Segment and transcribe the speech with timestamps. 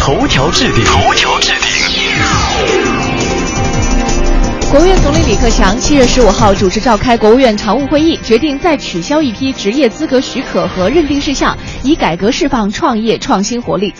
[0.00, 1.68] 头条置顶，头条置顶。
[4.70, 13.92] 国务院总理李克强七月十五号主持召开国务院常务会议，决定再取消一批职业资格许可和认定事项，以改革释放创业创新活力。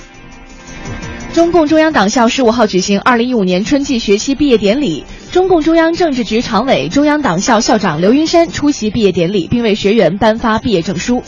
[1.34, 11.22] 中共中央党校十五号举行二零一五年春季学期毕业典礼，中共中央政治局常委、中央党校校长刘云山出席毕业典礼，并为学员颁发毕业证书。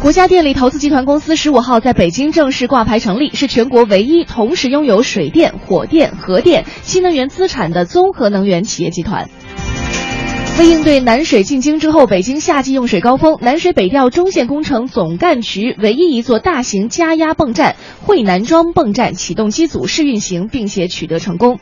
[0.00, 9.28] 国家电力投资集团公司十五号在北京正式挂牌成立，是全国唯一同时拥有水电、火电、核电、新能源资产的综合能源企业集团。
[10.56, 21.58] 为应对南水进京之后北京夏季用水高峰，南水北调中线工程总干渠唯一一座大型加压泵站惠南庄泵站启动机组试运行，并且取得成功。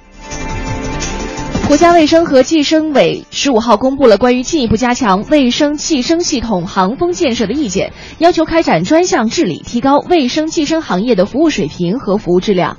[1.67, 12.77] 国家卫生和计生委十五号公布了关于进一步加强卫生计生系统行风建设的意见，要求开展专项治理，提高卫生计生行业的服务水平和服务质量。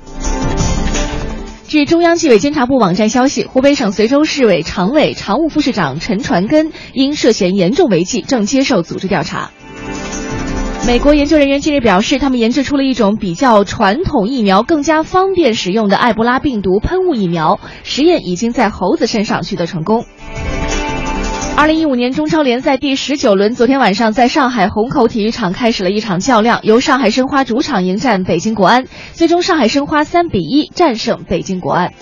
[1.66, 9.50] 据中央纪委监察部网站消息，湖北省随州市委常委、常务副市长陈传根因涉嫌严重违纪，正接受组织调查。
[10.88, 20.06] 美国研究人员近日表示，他们研制出了一种比较传统疫苗更加方便使用的埃博拉病毒喷雾疫苗，实验已经在猴子身上取得成功。
[21.58, 31.92] 二零一五年中超联赛第十九轮，昨天晚上在上海虹口体育场开始了一场较量，由上海申花主场迎战北京国安，最终上海申花三比一战胜北京国安。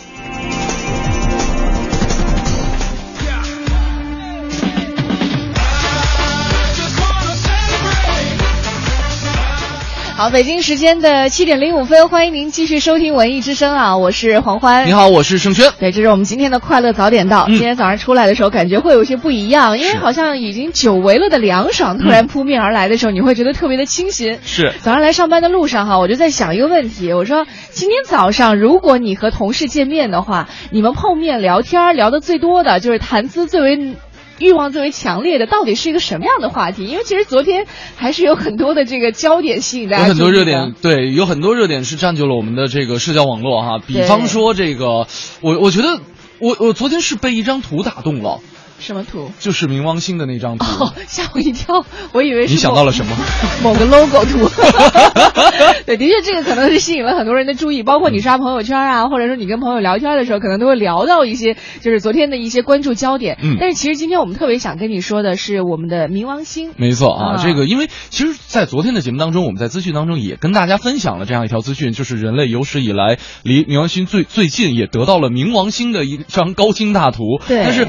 [10.17, 14.87] 好，北京时间的七点零五分，欢迎您继续收听文艺之声啊，我是黄欢。
[14.87, 15.71] 你好，我是盛轩。
[15.79, 17.45] 对，这是我们今天的快乐早点到。
[17.49, 24.39] 今天早上出来的时候，感觉会有些不一样，因为好像已经久违了的凉爽突然扑面而来的时候，你会觉得特别的清新。
[24.43, 24.73] 是。
[24.81, 33.97] 早上来上班的路上哈，我就在想一个问题，我说今天早上如果你和同事见面的话，你们碰面聊天聊的最多的就是谈资最为。
[34.39, 36.85] 欲望最为强烈的到底是一个什么样的话题？
[36.87, 37.67] 因为其实昨天
[37.97, 40.03] 还是有很多的这个焦点吸引大家。
[40.05, 43.79] 有很多热点，对，有很多热点是占据了我们的这个社交网络哈。
[43.87, 45.07] 比方说这个，
[45.41, 46.01] 我我觉得
[46.39, 48.41] 我我昨天是被一张图打动了。
[48.79, 49.31] 什么图？
[49.41, 50.65] 就是冥王星的那张图。
[50.85, 53.17] 哦，吓我一跳，我以为是你想到了什么？
[53.63, 54.49] 某个 logo 图。
[55.87, 63.39] 对，的确，这个可能是吸引了很多人的注意，包括你刷朋友圈啊，或者说你跟朋友聊天的时候，可能都会聊到一些，就是昨天的一些关注焦点。
[63.43, 63.57] 嗯。
[63.59, 66.73] 但是其实今天我们特别想跟你说的是我们的冥王星。
[66.77, 77.23] 没错啊，这个因为其实，在昨天的节目当中，我们在资讯当中也跟大家分享了这样一条资讯，就是人类有史以来离冥王星最最近，也得到了冥王星的一张高清大图。
[77.49, 77.63] 对。
[77.65, 77.87] 但是。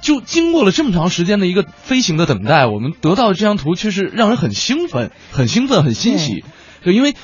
[0.00, 6.44] 就经过了这么长时间的一个飞行的等待，我们得到的这张图却是让人很兴奋、很兴奋、很欣喜，
[6.82, 7.14] 对，因为。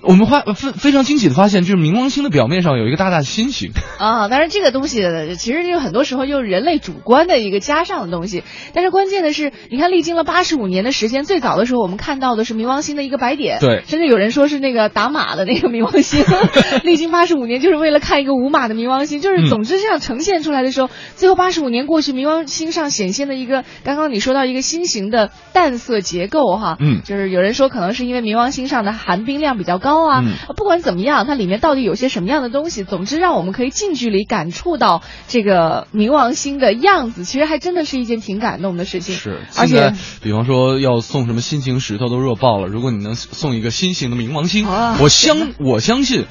[0.00, 4.28] 我们发非非常惊喜的发现，就是冥王星的表面上有一个大大的心形 啊。
[4.28, 5.02] 当然，这个东西
[5.36, 8.44] 其实就很多时候就是人类主观的一个加上的东西。
[8.74, 16.24] 但是关键的是，你看，历经了八十五年的时间，最早的时候我们看到的是冥王星的一个白点，对，甚至有人说是那个打码的那个冥王星。
[16.84, 19.20] 历经八十五年，就是为了看一个无码的冥王星。
[19.20, 30.24] 就是总之这样呈现出来的时候，最后八十五年过去，冥王星上显现的一个，刚刚你说到一个心形的淡色结构哈，嗯，就是有人说可能是因为冥王星上的含冰量比较高啊。
[30.56, 32.84] 不管怎么样，它里面到底有些什么样的东西？
[32.84, 39.14] 总之，让我们可以近距离感触到这个冥王星的样子，其实还真的是一件挺感动的事情。
[39.14, 44.66] 是，而且，比方说要送什么心形石头都热爆了，如果你能送一个心形的冥王星，
[45.00, 46.26] 我相我相信。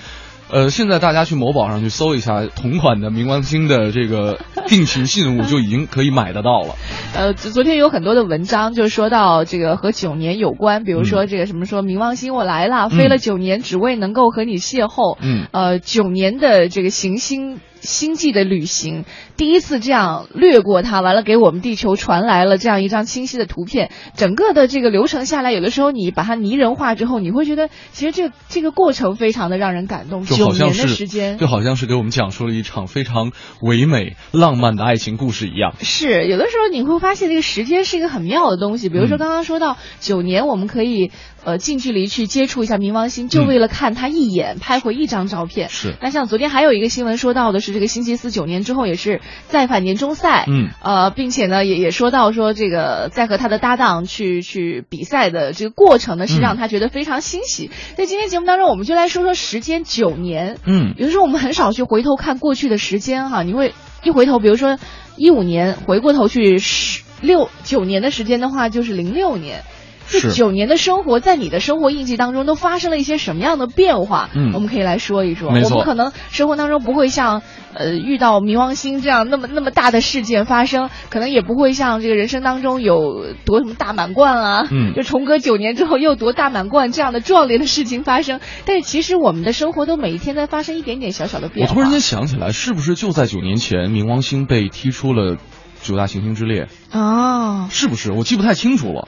[0.50, 6.76] 呃，现在大家去某宝上去搜一下同款的冥王星的这个定情信物，就已经可以买得到了。
[7.16, 15.18] 呃，昨天有很多的文章，就说到这个和九年有关，比如说这个什么说冥王星我来了，飞了九年，只为能够和你邂逅。
[15.22, 15.48] 嗯。
[15.52, 17.60] 呃，九年的这个行星。
[17.82, 19.06] 星际的旅行，
[19.38, 23.92] 第一次这样掠过它，完了给我们地球传来了这样一张清晰的图片。
[24.16, 30.26] 整个的这个流程下来，有的时候你把它拟人化之后，你会觉得其实这这个过程非常的让人感动。
[30.26, 33.32] 九年的时间，就好像是给我们讲述了一场非常
[33.62, 35.74] 唯美浪漫的爱情故事一样。
[35.80, 38.90] 是，有的时候你会发现这个时间是一个很妙的东西。
[38.90, 41.12] 比如说刚刚说到九年，我们可以。
[41.48, 45.70] 呃近距离去接触一下冥王星，就为了看他一眼，拍回一张照片。
[45.70, 45.96] 是。
[46.02, 57.72] 那像昨天还有一个新闻说到的是，这个星期四九年之后也是再返年终赛，嗯，呃，并且呢也也说到说这个在和他的搭档去去比赛的这个过程呢，是让他觉得非常欣喜。
[57.96, 63.74] 在今天节目当中，我们就来说说时间九年，嗯，有的时候我们很少去回头看过去的时间哈，你会
[64.04, 64.78] 一回头，比如说
[65.16, 69.64] 一五年，回过头去十六九年的时间的话，就是零六年。
[70.10, 74.30] 这九年的生活，在你的生活印记当中都发生了一些什么样的变化？
[74.34, 75.50] 嗯，我们可以来说一说。
[75.50, 77.42] 我们可能生活当中不会像
[77.74, 88.40] 呃遇到冥王星这样那么那么大的事件发生，可能也不会像这个人生当中有夺什么大满贯啊，嗯，就重隔九年之后又夺大满贯这样的壮烈的事情发生。
[88.66, 91.74] 但是其实我们的生活都每一天在发生一点点小小的变化。
[91.74, 95.38] 我突然间想起来，是不是就在九年前，冥王星被踢出了
[95.82, 96.68] 九大行星之列？
[96.92, 98.12] 哦，是不是？
[98.12, 99.08] 我记不太清楚了。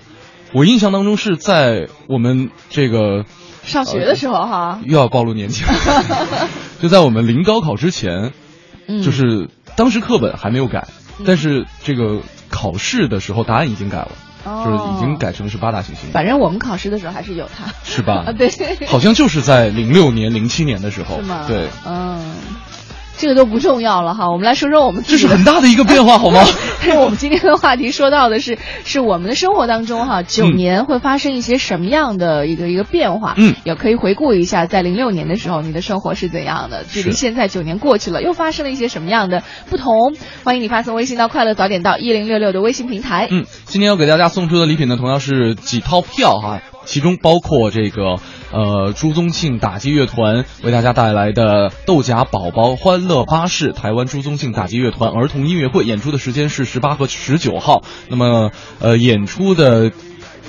[0.53, 3.25] 我印象当中是在我们这个
[3.63, 5.73] 上学的时候哈，又要暴露年纪了，
[6.81, 8.31] 就在我们临高考之前，
[9.03, 10.87] 就是当时课本还没有改，
[11.25, 14.11] 但是这个考试的时候答案已经改了，
[14.65, 16.09] 就是已经改成是八大行星。
[16.11, 18.23] 反正我们考试的时候还是有它，是吧？
[18.27, 18.49] 啊， 对，
[18.87, 21.45] 好像就是在零六年、零七年的时候，是吗？
[21.47, 22.33] 对，嗯。
[23.19, 26.41] 这个都不重要了哈，我们来说说我们这是很大的一个变化，好吗？
[26.97, 33.33] 我们今天的话题说到的是，是我们的生活当中哈，九年会发生一些什么样的一个一个变化？
[33.35, 36.85] 嗯，也可以回顾一下，在零六年的时候，你的生活是怎样的？
[36.85, 40.15] 距离现在九年过去了，又发生了一些什么样的不同？
[40.45, 43.27] 欢迎你发送微信到“快乐早点到一零六六”的微信平台。
[43.29, 46.61] 嗯，今天要给大家送出的礼品呢，同样是几套票哈。
[46.85, 48.15] 其中包括这个
[48.51, 59.91] 呃朱宗庆打击乐团为大家带来的豆荚宝宝欢乐巴士台湾朱宗庆打击乐团儿童音乐会演出的时间是十八和十九号，那么呃演出的。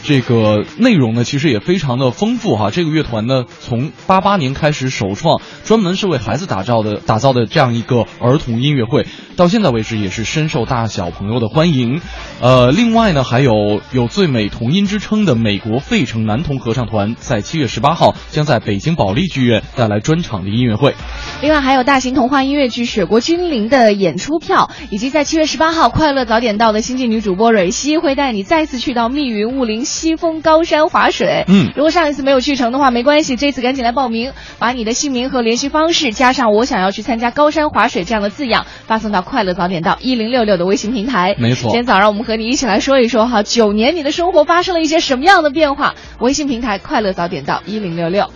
[0.03, 2.71] 这个内容呢，其实也非常的丰富哈。
[2.71, 9.07] 这个乐团呢，从八八年开始首创，专门是为孩子打造的打造的这样一个儿童音乐会，
[9.37, 12.01] 到现在为止也是深受大小朋友的欢迎。
[12.41, 20.95] 呃，另外呢，还有有最美童音之称的美国费城男童合唱团，在七月十八号将在北京保利剧院带来专场的音乐会。
[21.43, 29.85] 另外还有大型童话音乐剧《雪国君临》的演出票，以及在七月十八号快乐早点到的新晋女主播蕊希会带你再次去到密云雾林。
[29.91, 41.35] 西峰高山滑水，嗯，如果上一次没有去成的话，没关系，这次赶紧来报名，把你的姓名和联系方式加上“我想要去参加高山滑水”这样的字样，发送到“快乐早点到一零六六”的微信平台。
[41.39, 45.95] 没错，今天早上我们和你一起来说一说哈，九年你的生活发生了一些什么样的变化？
[46.21, 48.31] 微信平台“快乐早点到一零六六”。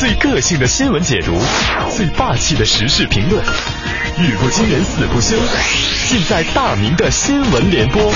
[0.00, 1.32] 最个性的新闻解读，
[1.88, 3.42] 最霸气的时事评论，
[4.16, 5.36] 语不惊人死不休，
[6.08, 8.12] 尽在大明的新闻联播。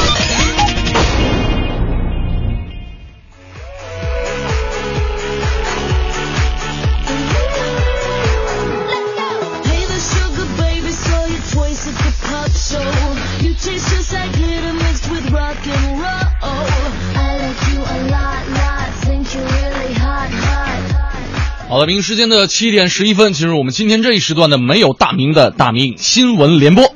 [21.69, 26.95] 好的，北京时间的七点十一分，进入我们今天这一时段的没有大名的大明新闻联播。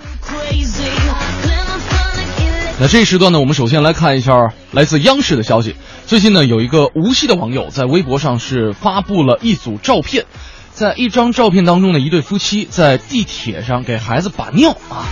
[2.81, 5.77] 那这一时段呢，我们首先来看一下来自央视的消息。
[6.07, 10.25] 最近呢，有一个无锡的网友在微博上是发布了一组照片，
[10.73, 15.05] 在一张照片当中呢，一对夫妻在地铁上给孩子把尿啊，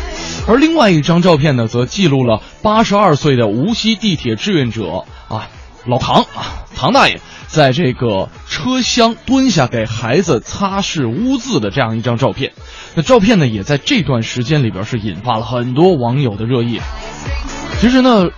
[0.48, 5.04] 而另外一张照片呢，则记录了八十二岁的无锡地铁志愿者，
[5.86, 7.20] 老唐啊，唐大爷。
[7.48, 12.52] 在这个车厢蹲下给孩子擦拭污渍的这样一张照片，
[12.94, 16.80] 那照片呢也在这段时间里边是引发了很多网友的热议。
[17.80, 18.28] 其实呢，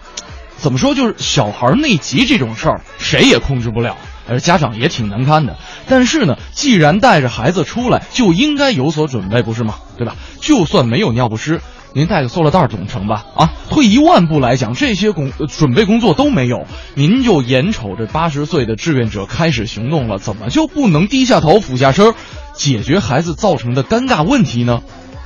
[0.56, 5.58] 怎么说就是小孩内急这种事儿，谁也控制不了，而家长也挺难堪的。
[5.86, 9.74] 但是呢，既然带着孩子出来，就应该有所准备，不是吗？
[9.98, 10.16] 对吧？
[10.40, 11.60] 就算没有尿不湿。
[11.94, 13.26] 您带个塑料袋总成吧？
[13.36, 22.14] 啊，退一万步来讲，这些工准备工作都没有，您就眼瞅着八十岁的志愿者开始行动了，怎么就不能低下头俯下身，
[22.54, 24.80] 解决孩子造成的尴尬问题呢？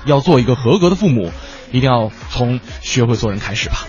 [0.07, 1.31] 要做一个合格的父母，
[1.71, 3.87] 一定要从学会做人开始吧。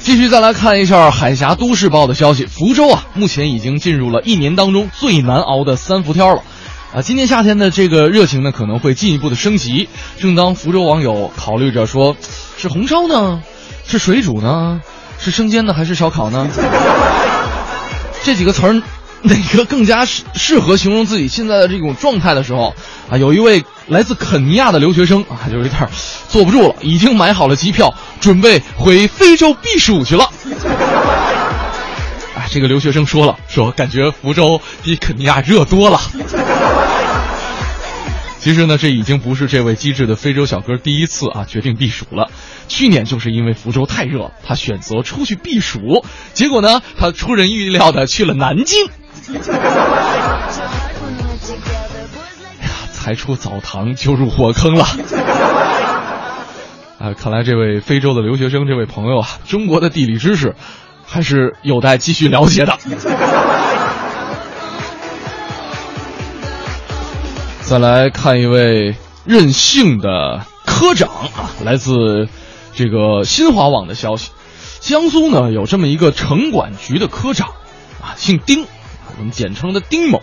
[0.00, 6.42] 继续再来看一下《海峡都市报》的消息，福州啊，目前已经进入了一年当中最难熬的三伏天了。
[6.94, 9.88] 啊，今年夏天的这个热情呢，可能会进一步的升级。
[10.18, 12.16] 正当福州网友考虑着说，
[12.56, 13.42] 是红烧呢，
[13.86, 14.80] 是水煮呢，
[15.18, 16.48] 是生煎呢，还是烧烤呢？
[18.22, 18.82] 这几个词儿，
[19.22, 22.74] 哪个更加适适合形容自己现在的这种状态的时候，
[23.10, 25.88] 啊，有一位来自肯尼亚的留学生啊，就有点
[26.28, 30.30] 坐不住了，已经买好了机票，准备回非洲避暑去了。
[32.50, 36.00] 这个留学生说了，说感觉福州比肯尼亚热多了。
[38.38, 42.30] 其实呢，这已经不是这位机智的非洲小哥第一次啊决定避暑了。
[42.68, 48.86] 去年就是因为福州太热，他选择出去避暑，结果呢，他出人意料的去了南京。
[52.60, 54.86] 哎呀，才出澡堂就入火坑了。
[57.00, 60.54] 啊，看来这位非洲的留学生，这位朋友啊，中国的地理知识
[61.06, 62.76] 还是有待继续了解的。
[67.62, 68.94] 再来看一位
[69.24, 72.28] 任性的科长啊，来自
[72.74, 74.30] 这个新华网的消息，
[74.80, 77.48] 江苏呢有这么一个城管局的科长
[78.00, 78.66] 啊，姓丁，
[79.18, 80.22] 我们简称的丁某，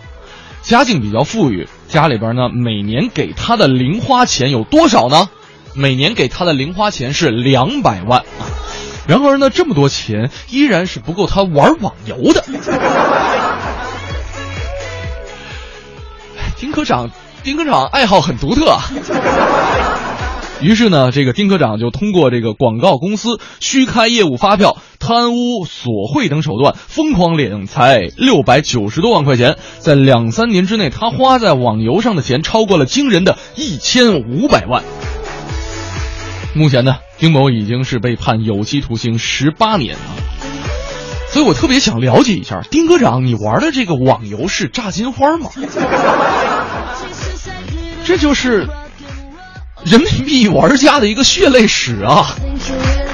[0.62, 5.28] 家境比较富裕，家里边呢每年给他的零花钱有多少呢？
[5.74, 8.46] 每年给他的零花钱是两百万啊，
[9.06, 12.44] 然而呢这么多钱依然是不够他玩网游的。
[16.56, 17.10] 丁科长。
[17.42, 18.80] 丁科长爱好很独特啊，
[20.62, 29.58] 于是呢，这个丁科长就通过这个广告公司虚开业务发票、贪污索贿等手段，疯狂敛财六百九十多万块钱。
[29.78, 34.82] 在两三年之内，他花在网游上的钱超过了惊人的一千五百万。
[36.54, 40.10] 目前呢，丁某已经是被判有期徒刑十八年啊。
[41.30, 45.50] 所以我特别想了解一下，丁科长，你玩的这个网游是炸金花吗？
[48.04, 48.68] 这就是
[49.82, 52.36] 人民币玩家的一个血泪史啊！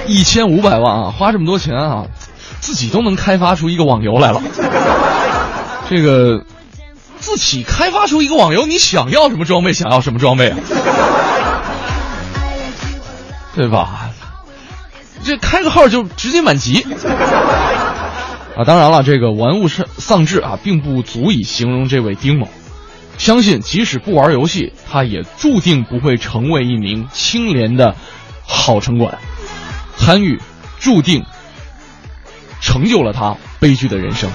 [0.07, 2.05] 一千五百万啊，花这么多钱啊，
[2.61, 4.43] 自己都能开发出一个网游来了。
[5.89, 6.45] 这个
[7.21, 10.59] 自己开发出一个网游，你想要什么装备，想要什么装备啊？
[13.55, 14.11] 对吧？
[15.23, 16.81] 这开个号就直接满级
[18.57, 18.65] 啊！
[18.65, 22.49] 当然了，这个玩物丧丧志啊，并不足以形容这位丁某。
[23.19, 27.95] 相信即使不玩游戏，他也注定不会成为一名清廉的
[28.47, 29.19] 好城管。
[29.99, 30.41] 参与，
[30.79, 31.23] 注定
[32.63, 34.31] 成就了他悲剧的人生。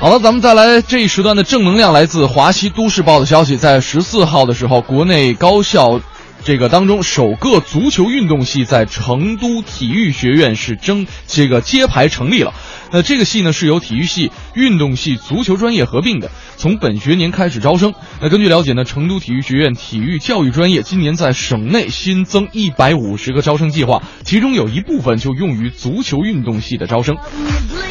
[0.00, 5.98] 好了，咱们再来这一时段的正能量，来自华西都市报的消息，在十四号的时候，国内高校
[6.44, 12.52] 这个当中首个足球运动系在成都体育学院是争这个揭牌成立了。
[12.92, 17.94] 那这个系呢是由体育系、运动系、足球专业合并的，从本学年开始招生。
[18.20, 27.16] 那根据了解呢，成都体育学院体育教育专业今年在省内新增一百五十个招生计划，其中有一部分就用于足球运动系的招生。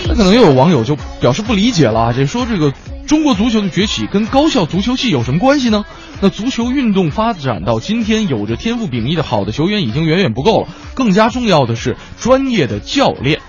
[0.08, 2.72] 那可能又有网友就表示不理解了啊，这说这个
[3.08, 5.84] 中国足球的崛起跟高校足球系有什么关系呢？
[6.24, 13.42] 那足球运动发展到今天，有着天赋秉异的好的球员已经远远不够了，更加重要的是专业的教练。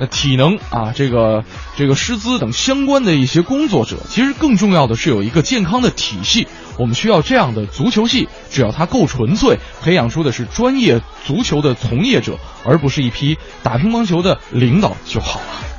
[0.00, 1.44] 那体能啊，这个
[1.76, 6.48] 这个师资等相关的一些工作者，其实更重要的是有一个健康的体系。
[6.78, 15.75] 我们需要这样的足球系，只要它够纯粹，培养出的是专业足球的从业者，而不是一批打乒乓球的领导就好了。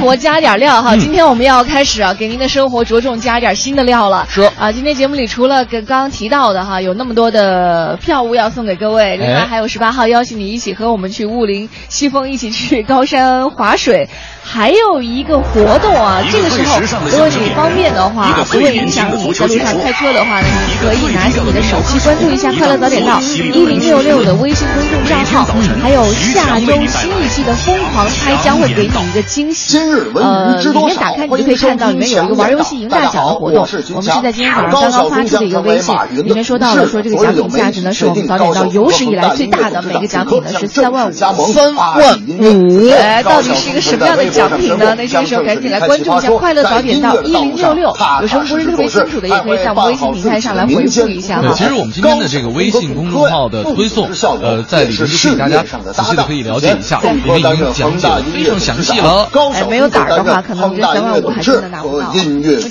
[0.00, 4.26] 活加点料哈，今天我们要开始啊，给您的生活着重加点新的料了。
[4.28, 14.08] 是啊，今天节目里除了跟刚刚提到的哈，有那么多的票务要送给各位，另外还有十八号邀请你一起和我们去雾林西风，一起去高山划水。
[14.48, 25.04] 还有一个活动啊，这个时候如果你方便的话，不会影响你在路上开车的话呢，你可以拿起你的手机关注一下快乐早点到一零六六的微信公众。
[25.06, 25.44] 账号，
[25.82, 29.78] 还有下周新一期的《疯狂猜》将会给你一个惊喜。
[30.14, 33.66] 呃，里面打开你就可以看到里面有一个玩游戏赢大奖的活动。
[33.94, 41.12] 我们是在今天早上刚刚发出的一个微信，里面说到了说这个奖品价值呢是我们早点到有史以来最大的，每个奖品呢是三万五。
[41.12, 42.90] 三万五！
[42.90, 44.94] 哎，到底是一个什么样的奖品呢？
[44.96, 51.40] 那这个时候赶紧来关注一下“快乐早点到一零六六”，有什么不是特别清楚的，也可以在我们微信平台上来回复一下。
[51.40, 54.08] 对，其实我们今天的这个微信公众号的推送，
[54.42, 59.25] 呃，在里面就可以大家仔细的可以了解一下，里面已经讲解的非常详细了。
[59.52, 62.08] 哎，没有胆儿的话，可能这三万五还真的拿不到。
[62.08, 62.22] 我觉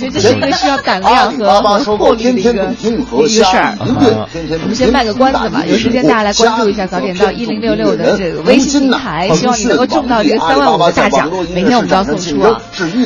[0.05, 2.51] 得这是一个需要胆量和和魄力的一个
[3.27, 3.77] 一个事儿。
[3.79, 12.61] 我们先卖个关子吧，有时间大家来关注一下早点到一零六六的这个微信平台，希望你能够中到这个三万五的大奖，每天我们都要送出啊。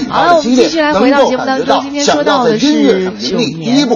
[0.10, 3.88] 好了，我们继续来回到节目当中，今天说到的是九年，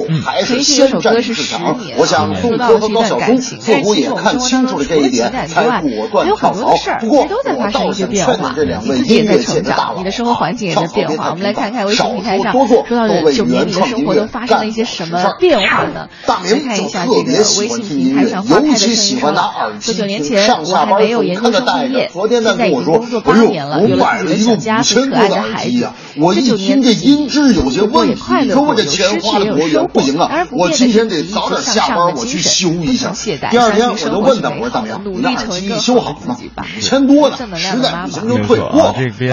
[0.45, 5.83] 陈奕迅有首歌是十年，说到的是一段感情，但是其实我们说当中除了情感之外，
[6.21, 11.29] 还有很多的事儿，其实都在发生一些变化，你自己也在成长，你的生活环境也在变化。
[11.29, 16.09] 我们来看看微信平台上说到的九年，你的生活都发生了一些什么变化呢？
[16.27, 19.53] 来看一下这个微信平台上花开的盛世了。
[19.79, 25.87] 说九年前我还没有研究生毕业，现在已经工作八年了，有了自己的小家和可爱的孩子。
[26.35, 29.87] 这九年的音质有些问题，说我这钱花的多远？
[29.93, 30.47] 不行啊！
[30.51, 33.11] 我今天得早点下班，我去修一下。
[33.49, 36.37] 第二天我就问他，我说大明，你那耳机修好吗？
[36.77, 38.93] 五千多呢，实在不行就退货。
[38.97, 39.32] 这边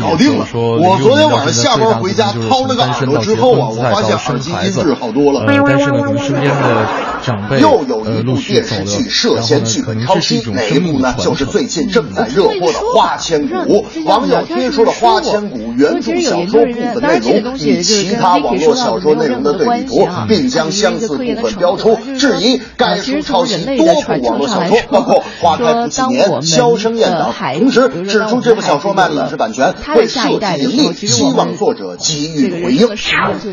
[0.00, 0.46] 搞定了。
[0.52, 5.44] 我昨天晚上下班回家掏了个耳朵之后啊，我发现耳机音质好多了。
[5.46, 6.86] 但是呢，可能身边的
[7.22, 11.14] 长辈又有一部电视剧涉嫌剧本抄袭，哪一部呢？
[11.18, 13.86] 就是最近正在热播的《花千骨》。
[14.04, 27.28] 网友贴出了《花千骨》原著小说部分内容与其他网络小说内容的对比图，并将相似部分标出，质疑该书抄袭多部网络小说，包括《花开不几年》《销声匿等。
[27.58, 32.88] 同时指出这部小说卖了影视版权，会涉及盈利，希望作者给予回应。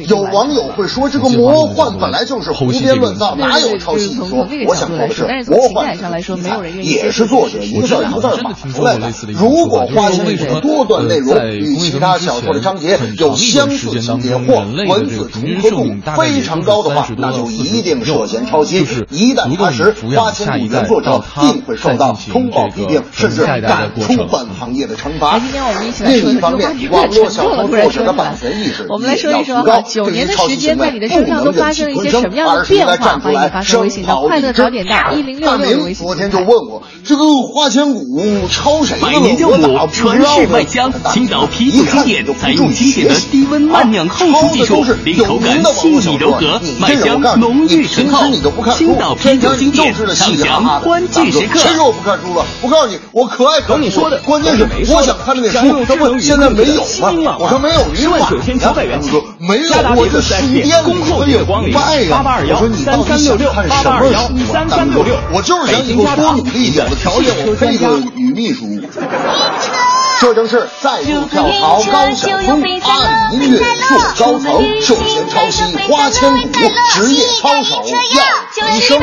[0.07, 4.47] 有网友会说，这个魔幻本来就是胡编乱造，哪有抄袭一说？
[4.67, 5.95] 我想说的是，魔幻
[6.81, 9.13] 也是作者一个字一个字码出来的。
[9.33, 15.85] 如果《花千骨》多段内容与其他小说的章节有相似情节或文字重合度
[16.17, 18.79] 非常高的话，那就一定涉嫌抄袭。
[19.11, 25.34] 一旦查实，《花千骨》原作者定会受到通报批评，甚至赶出本行业的惩罚。
[26.05, 33.19] 另一方面，网络小说作者的版权意识我们来说一说哈，九年的时间在你的身上都发生了一些什么样的变化？
[33.19, 38.21] 欢迎发送微信到快乐早点到一零六六微信昨天就问我这个《花千骨》
[38.51, 48.25] 抄谁百年酵母，传世麦香，青岛啤酒经典，采用经典的低温慢酿后熟技术，令口感细腻柔和，麦香浓郁醇厚。
[48.75, 51.59] 青岛啤酒经典，畅享欢聚时刻。
[51.59, 52.45] 谁说我不看书了？
[52.61, 54.19] 我告诉你，我可爱看书了。
[54.19, 56.83] 关键是我想看的那书，他问现在没有
[57.23, 57.35] 吗？
[57.39, 59.09] 我说没有，你万九千九百元起，
[59.39, 62.23] 没有，我这书店里有卖呀。
[62.23, 64.53] 我说你到底想看什么书？
[64.53, 68.67] 三三六六，我就是想以后多努力一点，的条件我配个女秘书。
[70.21, 74.45] 这正是再度跳槽高晓松，爱音乐做高层，
[74.81, 76.37] 涉嫌抄袭《花千骨》，
[76.93, 79.01] 职业操守要提升。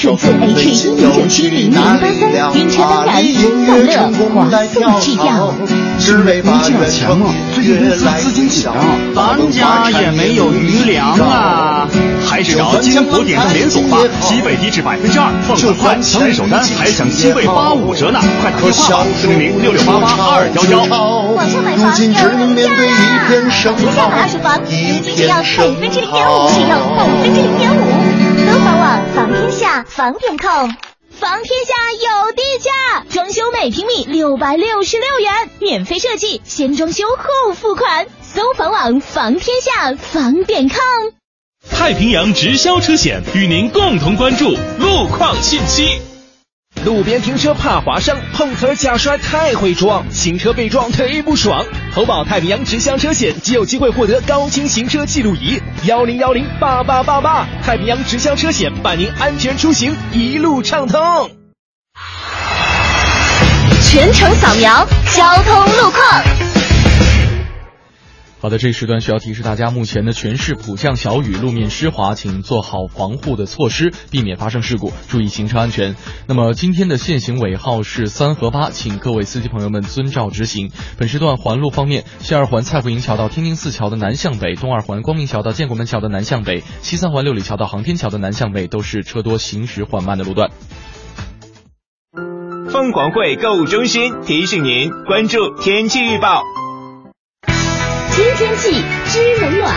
[0.00, 5.54] 准字 H 一零九七零零八三，晕车当然真快乐，华颂制药。
[5.98, 6.02] 你
[6.64, 8.74] 这钱嘛，最近公司资金紧张，
[9.14, 11.86] 咱家也没有余粮啊。
[12.30, 20.78] 还是找金佛点赞连锁吧，西贝低至百分之二，放款快，当日首单还享西贝八五折呢，快打电话吧，四零零六六八八二幺幺。
[21.34, 23.26] 网上买房有价啊！
[23.76, 24.66] 旗下二手房，如
[25.02, 26.22] 今只要百分之零点。
[26.30, 27.74] 五，只要百分之零点。
[27.74, 27.82] 五。
[28.46, 30.38] 搜房网，房天下，房点。
[30.38, 30.70] com。
[31.18, 32.70] 房天下有地价，
[33.10, 38.06] 装修每平米六百六十六元，免费设计，先装修后付款。
[38.22, 40.68] 搜房网，房天下，房点。
[40.68, 41.19] com。
[41.72, 46.00] 太平洋直销车险与您共同关注路况信息。
[46.84, 51.64] 路边停车怕划伤，碰瓷儿假摔太会装，行车被撞忒不爽。
[51.94, 57.46] 投保太平洋直销车险即有机会获得高清行车记录仪，幺零幺零八八八八。
[57.62, 61.30] 太平洋直销车险伴您安全出行，一路畅通。
[63.82, 66.49] 全程扫描交通路况。
[68.42, 75.94] 好的，这一时段需要提示大家，目前的全市普降小雨，路面湿滑，请做好防护的措施，避免发生事故，注意行车安全。
[76.26, 80.70] 那么今天的限行尾号是三和八，请各位司机朋友们遵照执行。
[80.96, 90.50] 本时段环路方面，西二环蔡福营桥到天津寺桥的南向北，东二环光明桥到建国门桥的南向北，西三环六里桥到航天桥的南向北都是车多行驶缓慢的路段。
[92.72, 96.42] 凤凰汇购物中心提醒您关注天气预报。
[98.10, 98.72] 新天气
[99.06, 99.72] 知冷暖。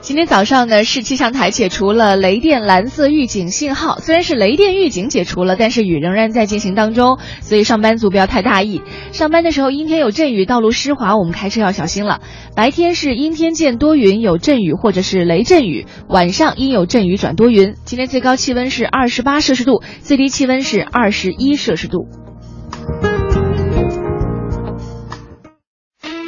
[0.00, 3.98] 今天早上呢，市气象台解除了雷电蓝色预警信号。
[3.98, 8.80] 虽然是雷电预警解除了，但是雨仍然在进行当中，所以上班族不要太大意。
[9.12, 12.22] 上班的时候阴天有阵雨，道路湿滑，我们开车要小心了。
[12.56, 17.74] 白天是阴天见多云，有阵雨或者是雷阵雨；晚上阴有阵雨转多云。
[17.84, 22.08] 今天最高气温是二十八摄氏度，最低气温是二十一摄氏度。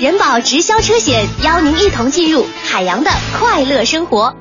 [0.00, 4.34] 人保直销车险邀您一同进入海洋的快乐生活。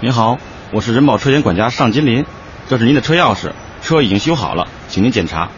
[0.00, 0.38] 您好，
[0.72, 2.24] 我是人保车险管家尚金林，
[2.70, 5.50] 这是您的车钥匙，车已经修好了，请您检查。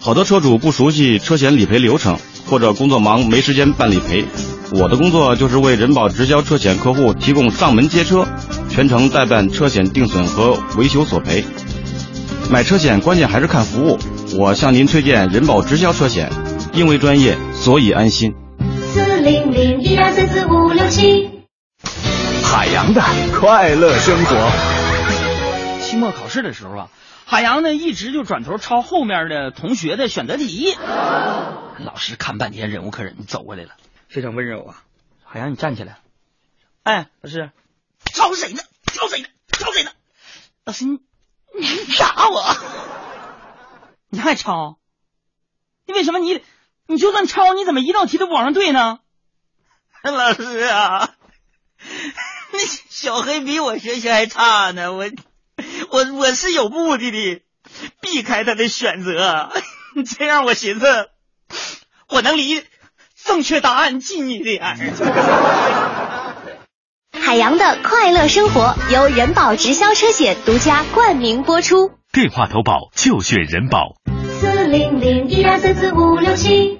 [0.00, 4.26] 好多车主不熟悉车险理赔流程，或者工作忙没时间办理赔。
[4.72, 8.28] 我的工作就是为人保直销车险客户提供上门接车，
[8.68, 11.42] 全程代办车险定损和维修索赔。
[12.50, 13.98] 买车险关键还是看服务，
[14.36, 16.30] 我向您推荐人保直销车险。
[16.72, 18.34] 因为专业，所以安心。
[18.92, 21.28] 四零零一二三四五六七，
[22.44, 23.02] 海洋的
[23.38, 25.80] 快乐生活。
[25.80, 26.90] 期末考试的时候啊，
[27.26, 30.72] 海洋呢一直就转头抄后面的同学的选择题。
[31.78, 33.70] 老师看半天忍无可忍，走过来了，
[34.08, 34.84] 非常温柔啊。
[35.24, 35.98] 海洋，你站起来。
[36.84, 37.50] 哎，老师，
[38.04, 38.62] 抄谁呢？
[38.86, 39.28] 抄谁呢？
[39.48, 39.90] 抄谁呢？
[40.64, 40.98] 老师，你
[41.58, 42.56] 你打我？
[44.08, 44.78] 你还抄？
[45.86, 46.40] 你为什么你？
[46.90, 48.98] 你就算抄，你怎么一道题都不往上对呢？
[50.02, 51.10] 老师啊，
[52.52, 55.08] 那小黑比我学习还差呢，我
[55.90, 57.42] 我我是有目的的，
[58.00, 59.52] 避开他的选择，
[60.18, 61.10] 这样我寻思
[62.08, 62.64] 我能离
[63.24, 64.60] 正确答案近一点。
[67.12, 73.94] 海洋的快乐生活由人保直销车险独家冠名播出，电话投保就选人保。
[74.40, 76.79] 四零零一二三四五六七。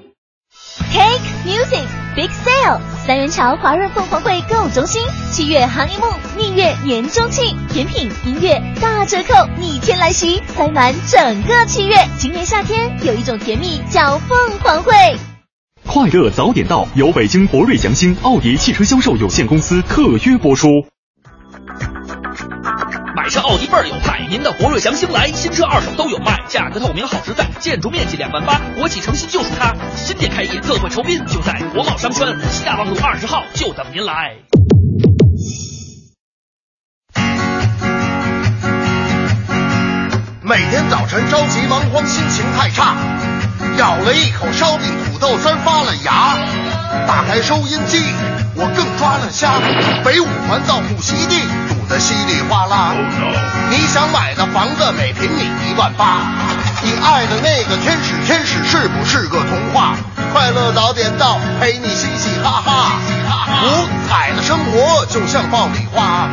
[0.93, 5.01] Cake Music Big Sale，三元桥华润凤凰汇购物中心，
[5.31, 6.03] 七月行一幕，
[6.37, 11.95] 蜜月年中庆，甜品、音乐大折扣，逆天来袭，塞满整个七月。
[12.19, 14.93] 今年夏天有一种甜蜜叫凤凰汇。
[15.87, 20.67] 快乐早点到，由北京博瑞祥兴奥迪汽车销售有限公司特约播出。
[23.31, 29.73] 车奥迪倍儿有派，您的博瑞祥星来，新车二手都有卖，价格透明好实在，建筑面积两万八，国企诚信就属它。
[29.95, 34.35] 新店开业，特惠酬宾，就在国贸商圈西大望路二十号，就等您来。
[40.43, 42.97] 每天早晨着急忙慌，心情太差，
[43.79, 46.37] 咬了一口烧饼土豆丝发了芽，
[47.07, 48.03] 打开收音机，
[48.57, 49.61] 我更抓了瞎，
[50.05, 51.41] 北五环到浦西地。
[51.91, 52.95] 的稀里哗啦，
[53.69, 56.19] 你想买的房子每平米一万八，
[56.85, 59.97] 你爱的那个天使天使是不是个童话？
[60.33, 62.93] 快乐早点到，陪你嘻嘻哈哈。
[63.65, 66.29] 五彩的生活就像爆米花，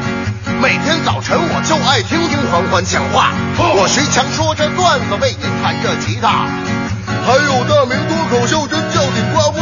[0.61, 3.31] 每天早晨我就爱听听环环讲话。
[3.57, 6.45] 我徐强说着段子，为您弹着吉他。
[7.25, 9.59] 还有大明脱口秀真叫顶呱呱，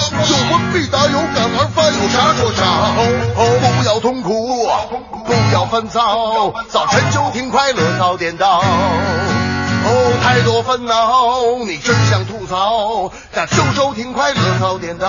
[0.00, 2.60] 有问必答，有感而发，有啥说啥。
[3.78, 4.68] 不要痛苦，
[5.26, 8.62] 不要烦躁，早晨就听快乐早点到。
[9.82, 15.08] 哦，太多烦恼，你真想吐槽，那就收听快乐早点到。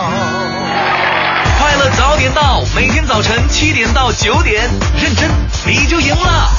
[1.60, 4.70] 快乐早点到，每天早晨七点到九点，
[5.02, 5.30] 认真
[5.66, 6.50] 你就赢了。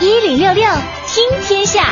[0.00, 0.68] 一零六六。
[1.12, 1.84] 听天下。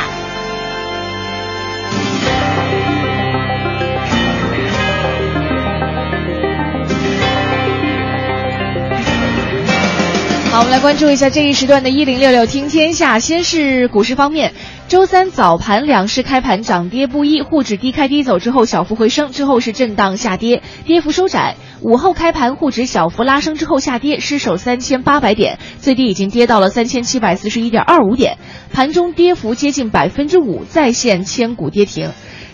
[10.59, 13.17] 我们来关注一下这一时段的“一零六六听天下”。
[13.23, 14.53] 先是股市方面。
[14.89, 21.55] 周三早盘，两市开盘涨跌不一，沪指低开低走之后小幅回升，之后是震荡下跌，跌幅收窄。
[21.79, 28.37] 午后开盘，沪指小幅拉升之后下跌，失守三千八百点，最低已经跌到了三千七百四十一点二五点。
[28.73, 32.11] 盘中跌幅接近百分之五，再现千股跌停。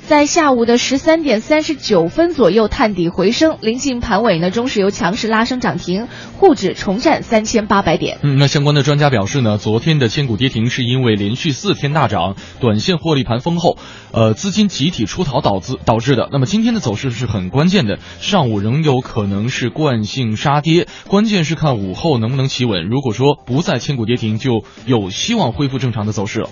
[0.08, 8.20] 在下午的十三点三十九分左右探底回升，临近盘尾呢，中石油强势拉升涨停，沪指重占三千八百点。
[8.22, 13.80] 嗯，那相关的专家表示呢，昨天的千股跌停是因为连续四天大涨，短线获利盘丰厚，
[14.12, 16.30] 呃，资金集体出逃导致导致的。
[16.32, 22.88] 那么今天的走势是很关键的，上午仍有可能是惯性杀跌，关键是看午后能不能企稳。
[22.90, 26.50] 如果说不再千股跌停，就有希望恢复正常的走势了。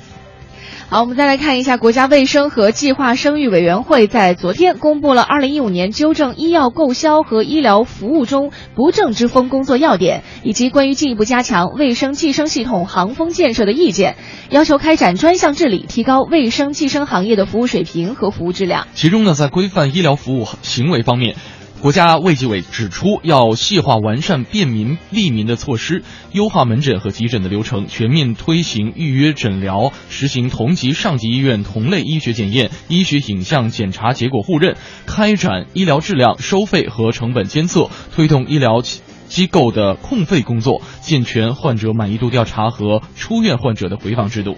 [0.94, 14.18] 好，我们再来看一下，国家卫生和计划生育委员会在昨天公布了二零一五年纠正医药购销和医疗服务中不正之风工作要点，以及关于进一步加强卫生计生系统行风建设的意见，
[14.52, 18.88] 要求开展专项治理，提高卫生计生行业的服务水平和服务质量。
[18.94, 21.36] 其中呢，在规范医疗服务行为方面。
[21.84, 38.82] 国家卫计委指出，要细化完善便民利民的措施，优化门诊和急诊的流程，全面推行预约诊疗，实行同级上级医院同类医学检验、医学影像检查结果互认，开展医疗质量、收费和成本监测，推动医疗
[39.28, 44.56] 机构的控费工作，健全患者满意度调查和出院患者的回访制度。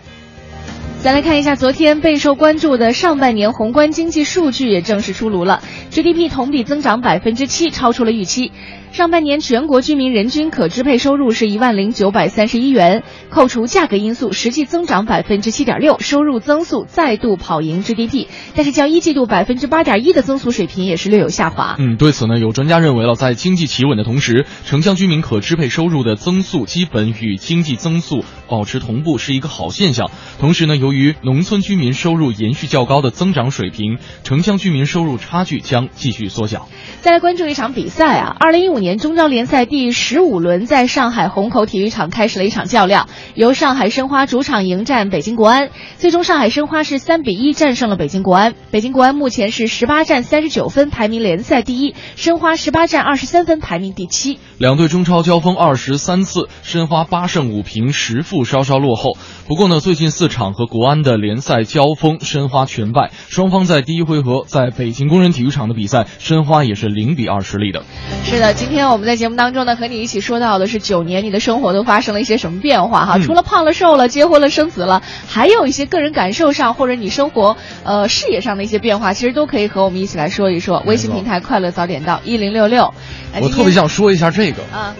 [1.06, 8.52] 再来看一下，昨天备受关注的上半年宏观经济数据也正式出炉了，GDP 同比增长百分之七，超出了预期。
[8.96, 18.28] 上半年全国居民人均可支配收入是一万零九百三十一元，扣除价格因素，实际增长百分之七点六，收入增速再度跑赢 GDP。
[18.56, 21.76] 但是较一季度百分之八点一的增速水平也是略有下滑。
[21.78, 30.10] 嗯，对此呢，有专家认为了，在经济企稳的同时，城乡居民可支配收入的增速基本与经济增速保持同步，是一个好现象。
[30.40, 36.70] 同时呢，由于农村居民收入延续较高的增长水平，城乡居民收入差距将继续缩小。
[37.02, 48.54] 再来关注一场比赛啊，二零一五年中超联赛第十五轮在上海虹口体育场开始了一场较量，由上海申花主场迎战北京国安，最终上海申花是三比一战胜了北京国安。
[48.70, 54.38] 北京国安目前是十八战三十九分，排名联赛第一；申花十八战二十三分，排名第七。
[54.60, 59.18] 两队中超交锋二十三次，申花八胜五平十负，稍稍落后。
[59.48, 63.12] 不过呢，最近四场和国安的联赛交锋，申花全败。
[63.30, 67.84] 双方在第一回合在北京工人体育场的比赛，申花也是零比二失利的。
[68.24, 73.20] 是的，今天我们在节目当中呢，和你一起说到的是九年你的生活都发生了一些什么变化哈？
[73.20, 80.84] 除了胖了、瘦了、结婚了、生子了，还有一些个人感受上或者你生活呃事业上的一些变化，其实都可以和我们一起来说一说。
[80.86, 82.94] 微信平台快乐早点到一零六六。
[83.42, 84.96] 我特别想说一下这个啊，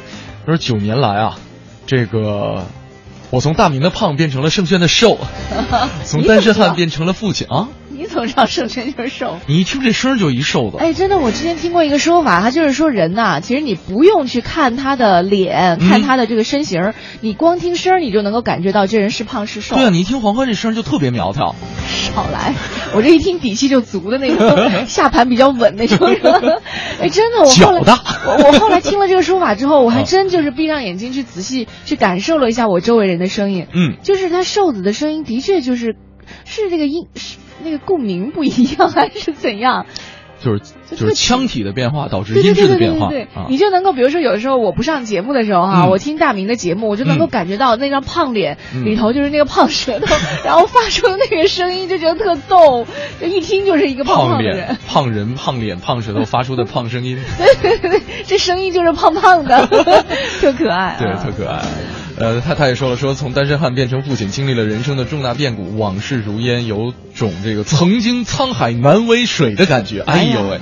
[0.46, 1.38] 说九年来啊，
[1.86, 2.66] 这个。
[3.32, 5.18] 我从大明的胖变成了盛轩的瘦，
[6.06, 7.68] 从单身汉变成了父亲啊。
[7.98, 9.38] 你怎么知道盛轩就是瘦？
[9.48, 10.78] 你一听这声就一瘦子。
[10.78, 19.76] 哎，真的，我之前听过一个说法，他就是说人呐，其实你不用去看他的脸，看他的这个身形，你光听声你就能够感觉到这人是胖是瘦。
[19.76, 21.56] 对啊，你一听黄欢这声就特别苗条。
[21.88, 22.54] 少来，
[22.94, 25.98] 我这一听底气就足的那种， 下盘比较稳那种。
[27.00, 33.68] 哎，真的，我后来我我后来听了这个说法之后，我还真就是闭上眼睛去仔细去感受了一下我周围人的声音。
[33.74, 35.96] 嗯，就是他瘦子的声音的确就是
[36.46, 37.38] 是这个音是。
[37.66, 39.86] 那个共鸣不一样 还是怎样？
[40.44, 52.86] 就是就是腔体的变化导致音质的变化，对你就能够比如说有的时候我不上节目的时候哈，我听大明的节目，我就能够感觉到那张胖脸里头就是那个胖舌头， 然后发出的那个声音就觉得特逗，
[53.20, 57.18] 就一听就是一个胖胖的人， 胖人胖脸胖舌头发出的胖声音，
[57.62, 59.66] 对对对，这声音就是胖胖的，
[60.42, 61.64] 特可爱，对，特可爱。
[62.18, 70.02] 呃，他他也说了，说从单身汉变成父亲，经历了人生的重大变故，往事如烟，有种这个曾经沧海难为水的感觉。
[70.02, 70.60] 哎呦喂，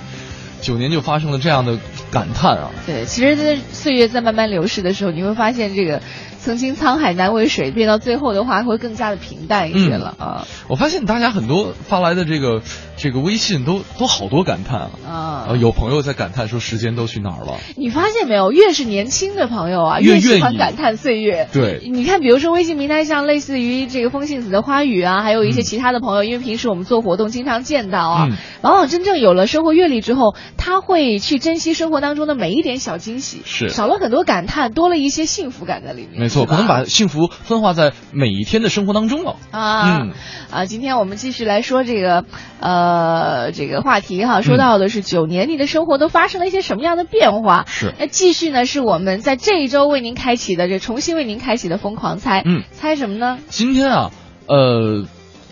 [0.62, 1.78] 九年就发生了这样的
[2.10, 2.72] 感叹啊！
[2.86, 6.02] 对，其实，在岁月在慢慢流逝的时候，你会发现这个。
[6.44, 10.48] 曾经沧海难为水，变到最后的话会更加的平淡一些了啊！
[10.68, 12.62] 我发现大家很多发来的这个
[12.98, 15.48] 这个微信都都好多感叹啊！
[15.48, 17.60] 啊，有朋友在感叹说时间都去哪儿了？
[17.78, 18.52] 你发现没有？
[18.52, 21.48] 越是年轻的朋友啊，越喜欢感叹岁月。
[21.54, 28.28] 对，你看，比如说微信平台上类似于这个风信子的花语啊，还有一些其他的朋友，因为平时我们做活动经常见到啊，
[28.62, 36.33] 往往真正有了生活阅历之后，他会去珍惜生活当中的每一点小惊喜，是少了很多感叹，多了一些幸福感在里面。
[36.34, 40.00] 错，可能把幸福分化在每一天的生活当中了啊。
[40.02, 40.12] 嗯
[40.52, 42.26] 啊，今天我们继续来说这个
[42.60, 47.66] 呃这个话题哈，说到的是九年你的生活都发生了一些什么样的变化？
[47.68, 47.94] 是。
[47.98, 53.40] 那继续呢，是我们在这一周为您开启的这重新为您开启的疯狂猜，嗯，猜什么呢？
[53.50, 54.12] 今天啊，
[54.48, 55.06] 呃，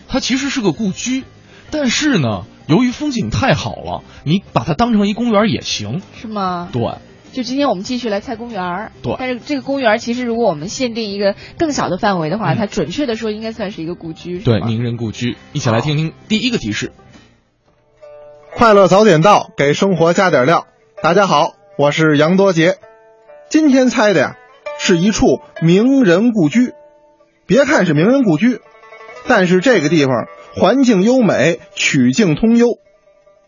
[0.08, 1.24] 它其实是个故居，
[1.72, 6.70] 但是呢，由于风景太好了，你把它当成一公园也行，是吗？
[6.72, 6.82] 对。
[7.32, 8.91] 就今天我们继续来猜公园儿。
[9.02, 9.15] 对。
[9.17, 14.39] 但是这个公园其实如果我们限定一个更小的范围的话，嗯、它准确的说应该算是一个故居。
[14.39, 15.38] 对，名人故居。
[15.54, 16.91] 一起来听听第一个提示。
[18.54, 20.67] 快乐早点到，给生活加点料。
[21.02, 22.76] 大家好，我是杨多杰。
[23.50, 24.36] 今天猜的呀，
[24.78, 26.74] 是一处名人故居。
[27.48, 28.60] 别看是名人故居，
[29.28, 32.67] 但是这个地方环境优美，曲径通幽。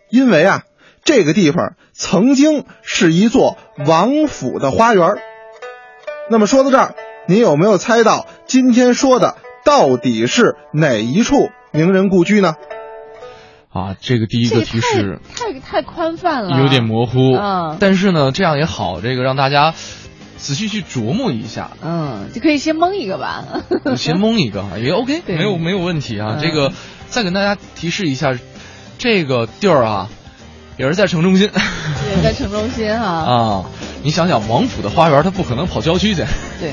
[0.09, 0.63] 因为啊，
[1.03, 5.07] 这个地方曾经是一座王府的花园。
[6.29, 6.95] 那么说到这儿，
[7.27, 9.35] 您有没有猜到今天说的
[9.65, 12.55] 到底是哪一处名人故居呢？
[13.69, 17.33] 啊，这个第一个提示太太宽泛了，有点模糊。
[17.33, 19.73] 嗯，但是呢，这样也好，这个让大家
[20.37, 21.71] 仔细去琢磨一下。
[21.83, 23.43] 嗯，就可以先蒙一个吧。
[23.97, 26.35] 先蒙一个也 OK，没有没有问题啊。
[26.37, 26.71] 嗯、这个
[27.07, 28.37] 再跟大家提示一下，
[28.99, 30.09] 这个地儿啊，
[30.77, 31.49] 也是在城中心。
[32.15, 33.05] 也在城中心哈。
[33.05, 33.65] 啊，
[34.03, 36.23] 你想想，王府的花园，他不可能跑郊区去。
[36.59, 36.71] 对。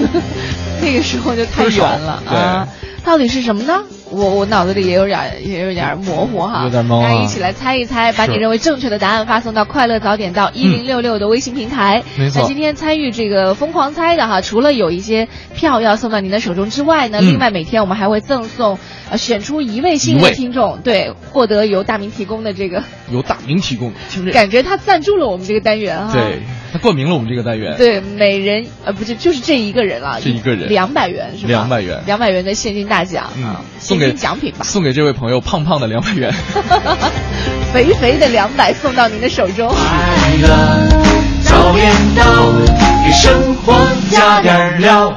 [0.80, 2.66] 那个时候就太远了啊！
[3.04, 3.82] 到底是什么呢？
[4.10, 7.08] 我我脑子里也有点也有点模糊哈，有点懵、啊。
[7.08, 12.02] 大家一起来猜一猜，把你认为正确的答案发送到快乐早点到一零六六的微信平台。
[12.16, 12.42] 没错。
[12.42, 18.78] 那今天参与这个疯狂猜的哈，除了有一些票要送到您的手中之外呢，嗯、另外每天我们还会赠送
[19.10, 26.12] 呃选出一位幸运的听众，对，获得由大明提供的这个由大明提供的，听着感觉他赞助了我们这个单元哈。
[26.12, 26.40] 对。
[26.72, 31.48] 他冠名了我们这个单元，对，每人呃不是就是这一个人了，这一个人两百元是吧？
[31.48, 36.32] 两百元，两百元的现金大奖嗯，送给奖品吧，送给这位朋友胖胖的两百元，
[37.72, 39.68] 肥肥的两百送到您的手中。
[39.68, 39.76] 快
[40.40, 40.88] 乐
[41.42, 42.24] 早点到，
[43.04, 43.74] 给生活
[44.10, 45.14] 加点料。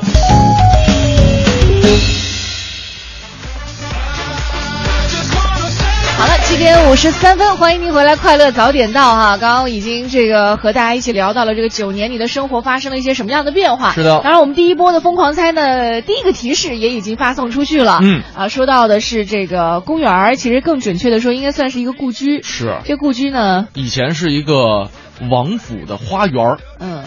[6.53, 9.37] 七点五十三分，欢迎您回来，快乐早点到哈。
[9.37, 13.91] 刚刚已经这个和大家一起聊到了这个九年你的生活发生了一些什么样的变化。
[13.91, 14.21] 是的。
[14.21, 18.01] 当然，我们第一波的疯狂猜呢，第一个提示也已经发送出去了。
[18.03, 18.21] 嗯。
[18.35, 22.43] 啊，说到的是这个公园儿，其实更准确的说，应该算是一个故居。
[22.43, 22.77] 是。
[22.85, 24.91] 这故居呢，以前是一个
[25.31, 26.57] 王府的花园。
[26.79, 27.03] 嗯，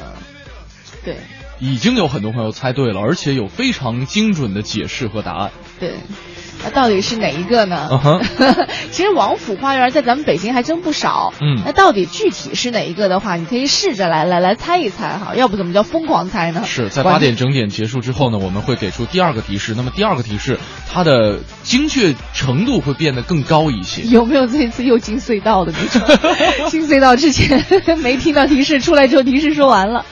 [1.05, 1.19] 对。
[1.61, 5.53] 已经有很多朋友猜对了，而且有非常精准的解释和答案。
[5.79, 5.93] 对。
[6.67, 7.89] 那到底是哪一个呢？
[8.91, 11.33] 其实王府花园在咱们北京还真不少。
[11.41, 16.65] 嗯，那到底具体是哪一个的话，你可以试着来来来猜一猜哈，要不怎么叫疯狂猜呢？
[16.67, 19.75] 是在八点整点结束之后呢，我们会给出第二个提示。
[19.77, 20.59] 那么第二个提示，
[20.93, 24.03] 它的精确程度会变得更高一些。
[24.03, 26.69] 有没有这次又进隧道的那种？
[26.71, 27.65] 进隧道之前
[28.03, 30.05] 没听到提示，出来之后提示说完了。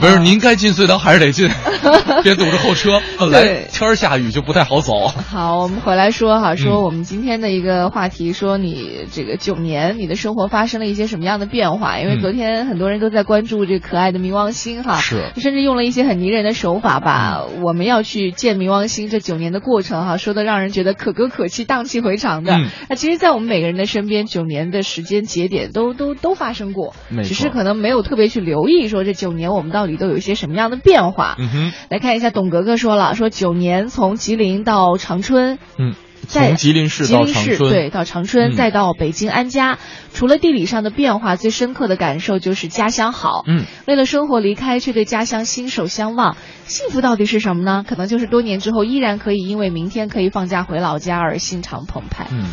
[0.00, 1.50] 不是，您该进隧道还是得进，
[2.22, 3.00] 别堵着后车。
[3.18, 5.08] 本来天儿下雨就不太好走。
[5.08, 11.98] 好，我们回来说哈，说我们今天的一个话题，说你这个九年，你的生活发生了一些什么样的变化？
[11.98, 22.52] 因为昨天很多人都在关注这可爱的冥王星哈，是，甚至用了一些很迷人的手法，把我们要去见冥王星这九年的过程哈，说的让人觉得可歌可泣、荡气回肠的。
[22.52, 31.36] 嗯、那其实，在我们每个人的身边，九年的时间节点都都都发生过，只是可能没有特别去留意，说这九年我们到底都有一些什么样的变化。
[31.38, 35.94] 嗯哼，来看一下，董格格说了，说九年从吉林到长春，嗯。
[36.26, 39.78] 从吉林市到长春，对，到长春，嗯、再到北京安家。
[40.12, 43.44] 除了地理上的变化，最深刻的感受就是家乡好。
[43.46, 46.36] 嗯，为了生活离开，却对家乡心手相望。
[46.66, 47.84] 幸福到底是什么呢？
[47.88, 52.26] 可能就是多年之后依然可以因为明天可以放假回老家而心潮澎湃。
[52.32, 52.44] 嗯，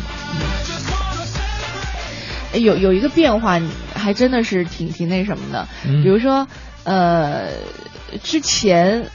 [2.54, 3.60] 嗯有有一个变化，
[3.94, 5.68] 还真的是挺挺那什么的。
[5.84, 6.46] 嗯、比如说，
[6.84, 7.48] 呃，
[8.22, 9.10] 之前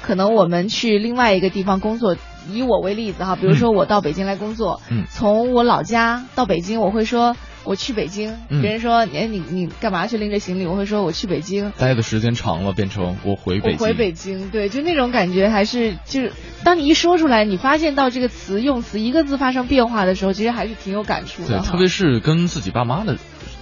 [0.00, 2.16] 可能我们去另外一个地方工作。
[2.50, 8.36] 以我为例子哈，比如说我到北京来工作，嗯，从我老家到北京，我会说我去北京。
[8.48, 10.66] 嗯、别人说，哎，你你干嘛去拎着行李？
[10.66, 11.72] 我会说我去北京。
[11.78, 13.78] 待的时间长了，变成我回北京。
[13.80, 16.32] 我回北京，对，就那种感觉，还是就是
[16.64, 21.58] 当你一说出来，你发现到这个词用词一个字发生变化的时候，其实还是挺有感触的。
[21.58, 23.16] 对，特别是跟自己爸妈的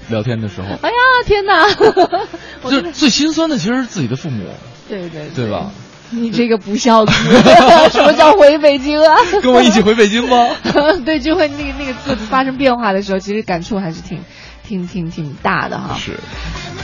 [0.09, 0.68] 聊天的时候。
[0.68, 1.73] 哎呀，天哪！
[2.70, 4.44] 就是最心酸的，其实是自己的父母。
[4.88, 5.73] 对对对吧？
[6.20, 7.12] 你这个不孝子，
[7.92, 9.16] 什么叫回北京啊？
[9.42, 10.48] 跟我一起回北京吗？
[11.05, 14.20] 对，就会那个那个字发生变化的时候，其实感触还是挺
[14.66, 15.96] 挺挺挺大的哈。
[15.98, 16.18] 是。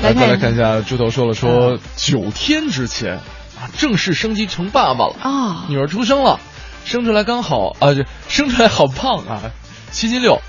[0.03, 6.41] 来再来看一下，猪头说了说，九天之前啊，正式升级成爸爸了啊，女儿出生了，
[6.85, 9.43] 生出来刚好啊，就生出来好胖啊，
[9.91, 10.41] 七斤六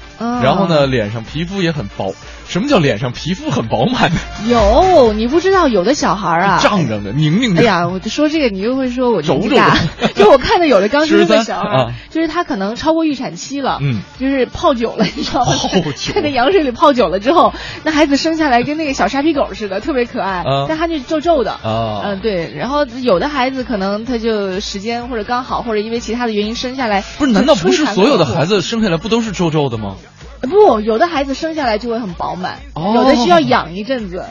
[0.41, 2.13] 然后呢，脸上皮肤也很薄。
[2.47, 4.19] 什么叫脸上皮肤很饱满呢？
[4.45, 7.61] 有，你不知道有的小孩啊，胀胀的、拧拧的。
[7.61, 9.71] 哎呀，我就说这个，你又会说我皱皱的。
[10.15, 15.53] 就我看到有的刚出生的小孩，就是他可能超过预产期了，嗯，就是泡久了，你知道吗？
[15.53, 17.53] 泡久，在那羊水里泡久了之后，
[17.85, 22.01] 那孩子生下来跟那个小沙皮狗似的，特别可爱，但他就皱皱的啊。
[22.03, 22.53] 嗯，对。
[22.53, 27.31] 然后有的孩子可能他就时间或者刚好，或者因为其他的原因生下来，不是？
[27.31, 29.95] 难道不是所有的孩子生下来不都是皱皱的吗？
[30.41, 32.59] 不，有的孩子生下来就会很饱满，
[32.95, 34.25] 有的需要养一阵子。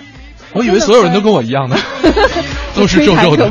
[0.53, 1.77] 我以为所有人都跟我一样呢，
[2.75, 3.49] 都是皱皱的，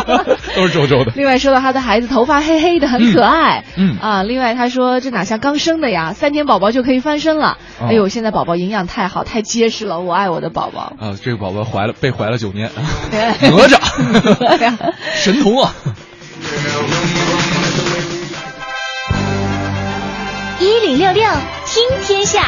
[0.56, 1.12] 都是皱皱的。
[1.14, 3.64] 另外说到他的孩子头发黑黑的，很可爱。
[3.76, 7.58] 嗯啊，另外他说这哪像刚生的呀，三天宝宝就可以翻身了。
[7.82, 10.94] 哎呦，现在宝宝营养太好，太结实了，我爱我的宝宝。
[10.98, 12.70] 啊，这个宝宝怀了被怀了九年，
[13.12, 13.34] 哪
[13.68, 13.78] 吒，
[15.16, 15.74] 神童啊！
[20.60, 21.24] 一零六六
[21.70, 22.42] 听天下，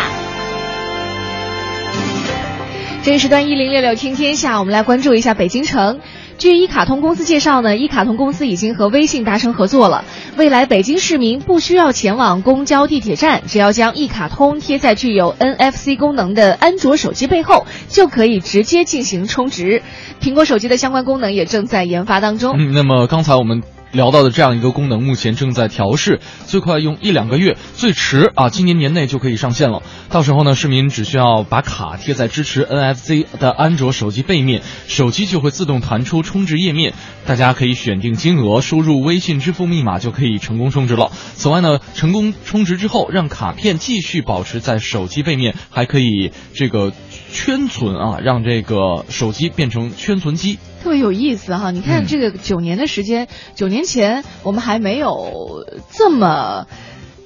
[3.02, 6.00] 这一时段一零六六听天下，我们来关注一下北京城。
[6.38, 10.06] 据一卡通公司介绍呢，一卡通公司已经和微信达成合作了，
[10.38, 19.82] 未来北京市民不需要前往公交、地铁站，只要将一卡通贴在具有 NFC 功能的安卓手机背后，就可以直接进行充值。
[20.22, 22.56] 苹果手机的相关功能也正在研发当中。
[22.58, 23.62] 嗯，那么刚才我们。
[23.92, 29.82] 聊到的这样一个功能，目前正在调试，最快用一两个月，最迟啊，今年年内就可以上线了。
[30.08, 36.94] 到时候呢，市民只需要把卡贴在支持 NFC 的安卓手机背面，手机就会自动弹出充值页面，
[37.26, 41.10] 大家可以选定金额，输入微信支付密码就可以成功充值了。
[41.34, 46.92] 此外呢，成功充值之后，让卡片继续保持在手机背面，还可以这个
[47.32, 50.58] 圈存啊，让这个手机变成圈存机。
[50.82, 56.66] 特别有意思哈，你看这个九年的时间，九年前我们还没有这么，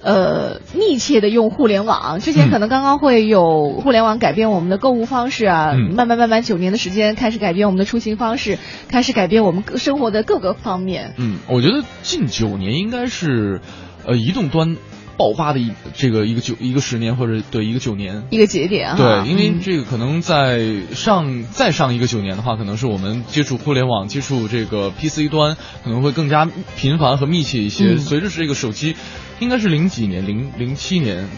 [0.02, 2.20] 呃，密切的用互联网。
[2.20, 11.14] 之前可能刚刚会有互联网改变我们的购物方式啊，慢慢慢慢九年的时间开始改变我们的出行方式，开始改变我们生活的各个方面。
[11.16, 13.60] 嗯，我觉得近九年应该是，
[14.04, 14.76] 呃，移动端。
[15.16, 20.60] 爆发的一这个一个九一个十年或者对一个九年一个节点啊，对，因为这个可能在
[20.94, 27.96] 上再上一个九年的话，可能是我们接触互联网、接触这个 PC 端可能会更加频繁和密切一些。
[27.96, 28.96] 随着这个手机，
[29.40, 31.28] 应该是零几年，零零七年。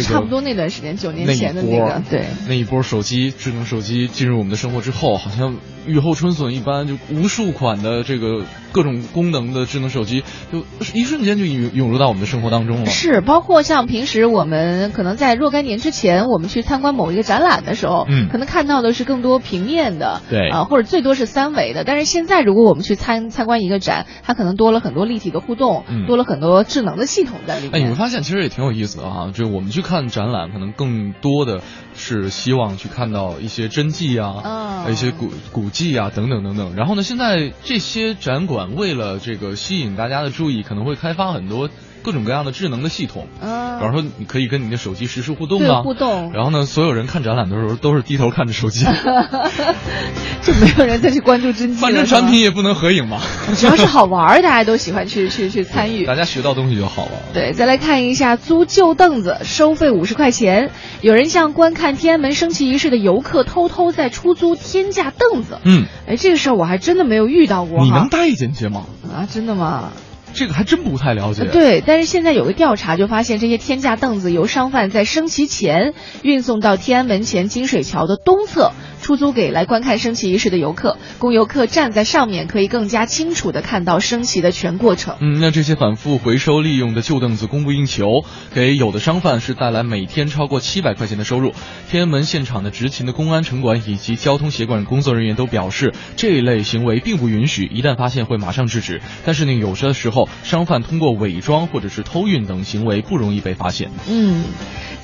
[0.00, 8.44] 差不多那段时间，九年前的那个，对，那一波手机，智能手机进入我们的生活之后，好像雨后春笋一般，就无数款的这个
[8.76, 10.22] 各种功能的智能手机，
[10.52, 12.86] 就一瞬间就涌涌入到我们的生活当中了。
[12.86, 21.84] 是，包括像平时我们可能在若干年之前，我们去参观某一个展览的时候，嗯，可能看到的是更多平面的，对，啊，或者最多是三维的。
[21.84, 27.74] 但是现在，如果我们去参参观一个展，它可能多了很多立体的互动，多了很多智能的系统在里面。
[27.74, 29.70] 哎，你会发现其实也挺有意思的哈，就我们。
[29.76, 31.60] 去看展览，可能更多的
[31.96, 36.74] 是希望去看到一些真迹啊，一些古古迹啊，等等等等。
[36.76, 41.70] 然后呢，现在这些展馆为了这个吸引大家的注意，可能会开发很多。
[42.06, 46.30] 各种各样的智能的系统，嗯，比方说你可以跟你的手机实时互动啊，互动。
[46.32, 48.84] 然后呢，所有人看展览的时候都是低头看着手机，
[50.40, 51.76] 就没有人再去关注真迹。
[51.82, 53.20] 反正产品也不能合影嘛，
[53.56, 56.06] 只要是好玩，大家都喜欢去去去参与。
[56.06, 57.10] 大家学到东西就好了。
[57.34, 60.70] 对，再来看一下租旧凳子，收费五十块钱。
[61.00, 65.58] 有人向观看天安门升旗仪式的游客偷偷在出租天价凳子。
[65.64, 67.82] 嗯，哎，这个事儿我还真的没有遇到过。
[67.84, 68.84] 你能带进去吗？
[69.12, 69.90] 啊，真的吗？
[70.36, 71.44] 这个还真不太了解。
[71.46, 78.72] 对，但是现在有个调查，就发现这些天价凳子由商贩在升旗前运送到天安门前金水桥的东侧。
[79.06, 85.14] 出租给来观看升旗仪式的游客，供游客站在上面可以更加清楚地看到升旗的全过程。
[85.20, 91.52] 嗯，那这些反复回收利用的旧凳子供不应求，给有的商贩是带来每天超过七百块钱的收入。
[91.88, 99.00] 天安门现场的执勤的公安城管以及交通协管工作人员都表示，这一类行为并不允许，一旦发现会马上制止。
[99.24, 103.92] 但是呢，有的时候商贩通过伪装或者是偷运等行为不容易被发现。
[104.08, 104.42] 嗯。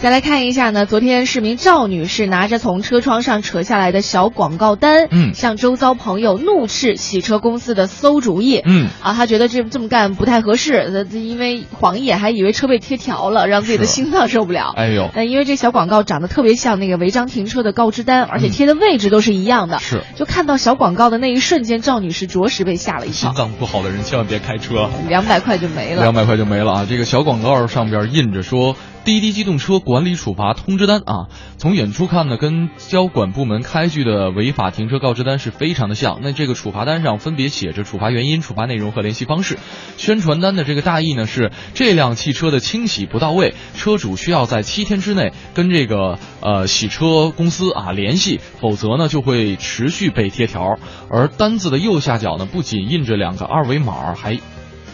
[0.00, 14.72] 再来看一下呢，昨天市民赵女士拿着从车窗上扯下来的小广告单，嗯，向周遭朋友怒斥洗车公司的馊主意，嗯，啊，他觉得这这么干不太合适，因为晃一眼还以为车被贴条了，让自己的心脏受不了。
[14.74, 23.30] 哎呦，那因为这小广告长得特别像那个违章停车的告知单，而且贴的位置都是一样的，是，就看到小广告的那一瞬间，赵女士着实被吓了一跳。
[23.30, 26.86] 心脏不好的人千万别开车，两百块就没了，两百块就没了啊！
[26.88, 28.74] 这个小广告上边印着说。
[29.04, 31.26] 滴滴机动车管理处罚通知单啊，
[31.58, 36.20] 从远处看呢，跟交管部门开具的违法停车告知单是非常的像。
[36.22, 39.58] 那这个处罚单上分别写着处罚原因、处罚内容和联系方式。
[39.96, 50.78] 宣传单的这个大意呢是，这辆汽车的清洗不到位，车主需要在七天之内跟这个呃洗车公司啊联系，否则呢就会持续被贴条。
[51.10, 54.38] 而单子的右下角呢，不仅印着两个二维码，还。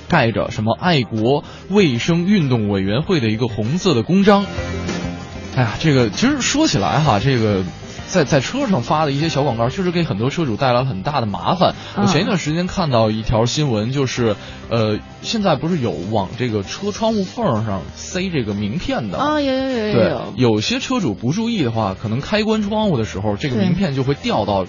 [0.09, 4.47] 盖着什么爱国卫生运动委员会的一个红色的公章，
[5.55, 7.63] 哎呀，这个其实说起来哈，这个
[8.09, 11.75] 在在车上发的一些小广告，确实给很多车主带来了很大的麻烦。
[11.97, 14.35] 我前一段时间看到一条新闻，就是
[14.71, 19.41] 呃，现在不是有往这个车窗户缝上塞这个名片的啊？
[19.41, 24.65] 有有有有对，有些车主不注意的话，可能开关窗户的时候，这个名片就会掉到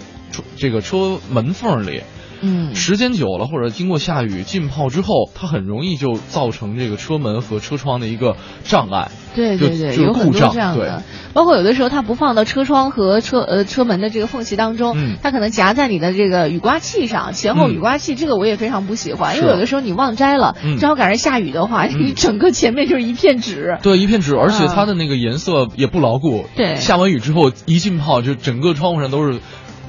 [0.58, 2.02] 这个车门缝里。
[2.42, 9.10] 嗯，时间久了或者经过下雨浸泡之后，它很容易就造成这个车门和车窗的一个障碍。
[9.36, 11.04] 对对对，有很多这样的。
[11.34, 23.78] 包括有的时候它不放到车窗和车呃车门的这个缝隙当中，它可能夹在你的这个雨刮器上，前后雨刮器，这个我也非常不喜欢，因为有的时候你忘摘了，正好赶上下雨的话， 你整个前面就是一片纸。
[23.84, 26.46] 对，一片纸，而且它的那个颜色也不牢固。
[26.56, 29.40] 对，下完雨之后一浸泡，就整个窗户上都是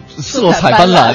[0.09, 1.15] 色彩斑斓。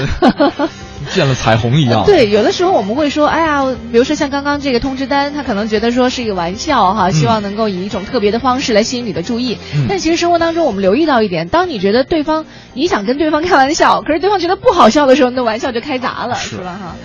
[1.13, 2.05] 见了彩虹一样。
[2.05, 9.57] 对，有的时候我们会说，哎呀，比如说像刚刚这个通知单，他可能觉得说是一个玩笑哈，希望能够以一种特别的方式来吸引你的注意。
[9.87, 16.95] 但其实生活当中，我们留意到一点，当你觉得对方你想跟对方开玩笑，可是对方觉得不好笑的时候，那玩笑就开砸了，是吧哈？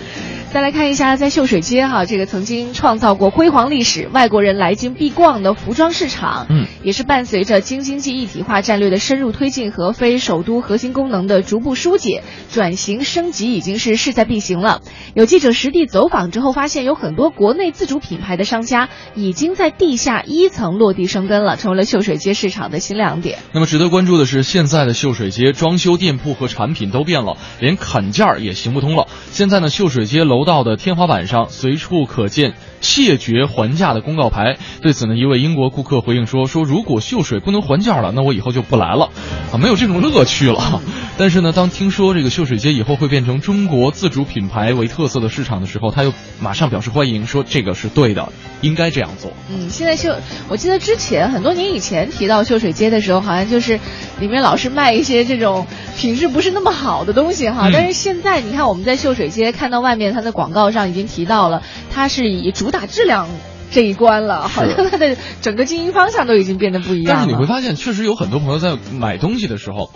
[0.53, 14.81] 再来看一下，在秀水街哈，这个曾经创造过辉煌历史、外国人来京必逛的服装市场，嗯，也是伴随着京津冀一体化战略的深入推进和非首都核心功能的逐步疏解，转型升级已经是势在必行了。
[15.13, 23.39] 有记者实地走访之后，发现有很多国内自主品牌的商家已经在地下一层落地生根了，成为了秀水街市场的新亮点。
[23.53, 29.07] 那么值得关注的是，现在的秀水街装修店铺和产品都变了，连砍价也行不通了。
[29.31, 30.40] 现在呢，秀水街楼。
[30.45, 34.57] 道的天花板上随处可见谢绝还价的公告牌。
[34.81, 39.09] 对此呢，一位英国顾客回应说：“说如果秀水不能还价了，那我以后就不来了，
[39.51, 40.81] 啊，没有这种乐趣了。
[41.17, 48.31] ”但是呢，当听说这个秀水街以后会变成中国自主品牌为特色的市场的时候，他又马上表示欢迎，说这个是对的，
[48.61, 49.31] 应该这样做。
[49.49, 50.15] 嗯，现在秀，
[50.49, 53.79] 我记得之前很多年以前提到秀水街的时候，好像就是
[54.19, 57.69] 里面老是卖一些这种品质不是那么好的东西哈。
[57.71, 63.27] 但是现在你看我们在秀水街看到外面它的广告上已经提到了，它是以主打质量
[63.71, 67.15] 这一关了，好像它的整个经营方向都已经变得不一样。
[67.15, 69.91] 但是你会发现，确实有很多朋友在买东西的时候。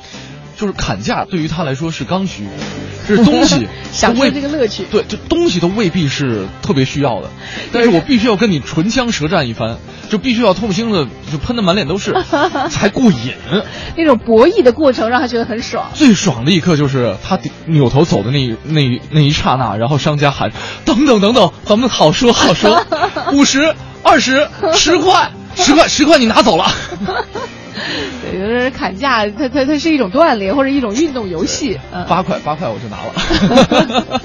[0.57, 2.47] 就是砍价对于他来说是刚需，
[3.05, 4.85] 这是东西， 享受这个乐趣。
[4.89, 7.29] 对，这东西都未必是特别需要的，
[7.73, 9.79] 但是我必须要跟你唇枪舌战一番，
[10.09, 12.13] 就必须要唾沫星子就喷的满脸都是，
[12.69, 13.33] 才过瘾。
[13.97, 15.89] 那种博弈的过程让他觉得很爽。
[15.93, 20.51] 最爽的一刻就是他扭头走的那那那一刹那，然后商家喊
[20.85, 22.85] 等等等等，咱们好说好说，
[23.33, 26.65] 五十、二十、十块、 十块、十块，你拿走了。
[28.23, 31.77] 对，有的人砍价，它它它是一种锻炼或者一种运动游戏。
[32.07, 34.21] 八块八块我就拿了。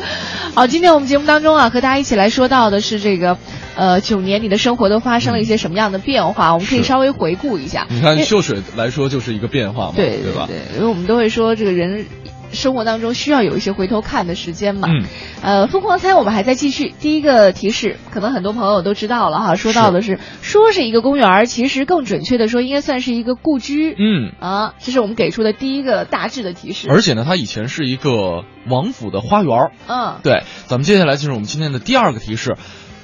[0.54, 3.38] 好，今天我们节目当中啊，和大家一起来说到的是这个，
[3.80, 6.52] 呃，九年你的生活都发生了一些什么样的变化？
[6.52, 7.86] 我们可以稍微回顾一下。
[7.88, 10.46] 你看秀水来说就是一个变化嘛，对对吧？
[10.46, 12.04] 对，因为我们都会说这个人。
[12.52, 14.88] 生活当中需要有一些回头看的时间嘛？
[14.90, 15.04] 嗯，
[15.40, 16.92] 呃，疯狂猜我们还在继续。
[16.98, 23.94] 第一个提示，可能很多朋友都知道了哈，说到的是说是一个公园，其实更准确的说，应该算是一个故居。
[23.96, 26.88] 嗯啊，这是我们给出的第一个大致的提示。
[26.90, 29.70] 而且呢，它以前是一个王府的花园。
[29.86, 32.56] 嗯，对，咱们接下来进入我们今天的第二个提示。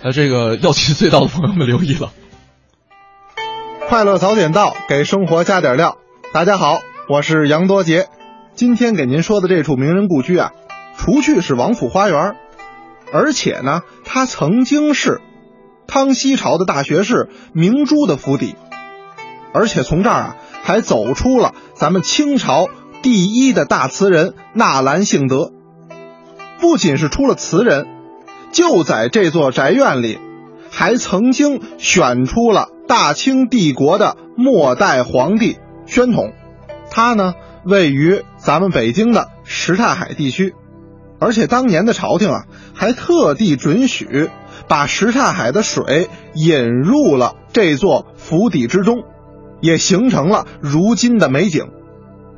[0.02, 2.12] 呃，这个要去隧道的朋友们留意了。
[3.88, 5.98] 快乐早点到，给生活加点料。
[6.32, 8.08] 大家好，我是杨多杰。
[8.54, 10.52] 今天给您说的这处名人故居啊，
[10.96, 12.36] 除去是王府花园，
[13.12, 15.20] 而且呢，它曾经是
[15.86, 18.54] 康熙朝的大学士明珠的府邸，
[19.52, 22.68] 而且从这儿啊，还走出了咱们清朝
[23.02, 25.52] 第一的大词人纳兰性德。
[26.58, 27.86] 不仅是出了词人，
[28.56, 30.18] 就在这座宅院里，
[30.70, 36.32] 还曾经选出了大清帝国的末代皇帝宣统，
[36.90, 37.34] 他呢。
[37.68, 40.54] 位于咱们北京的什刹海地区，
[41.18, 42.44] 而且当年的朝廷啊，
[42.74, 44.30] 还特地准许
[44.68, 49.02] 把什刹海的水引入了这座府邸之中，
[49.60, 51.64] 也形成了如今的美景。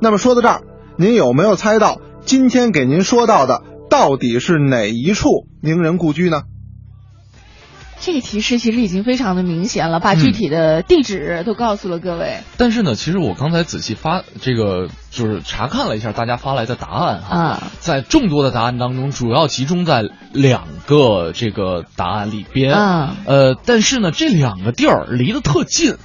[0.01, 0.63] 那么说到这儿，
[0.97, 6.43] 您有没有猜到今天给您说到的到底是哪一处名人故居呢？
[8.01, 12.39] 这个提示其实已经非常的明显了，把具体的地址都告诉了各位。
[12.57, 22.73] 但是呢，其实我刚才仔细发这个就是查看了一下大家发来的答案啊，在众多的答案当中，主要集中在两个这个答案里边。
[22.73, 25.97] 呃，但是呢，这两个地儿离得特近。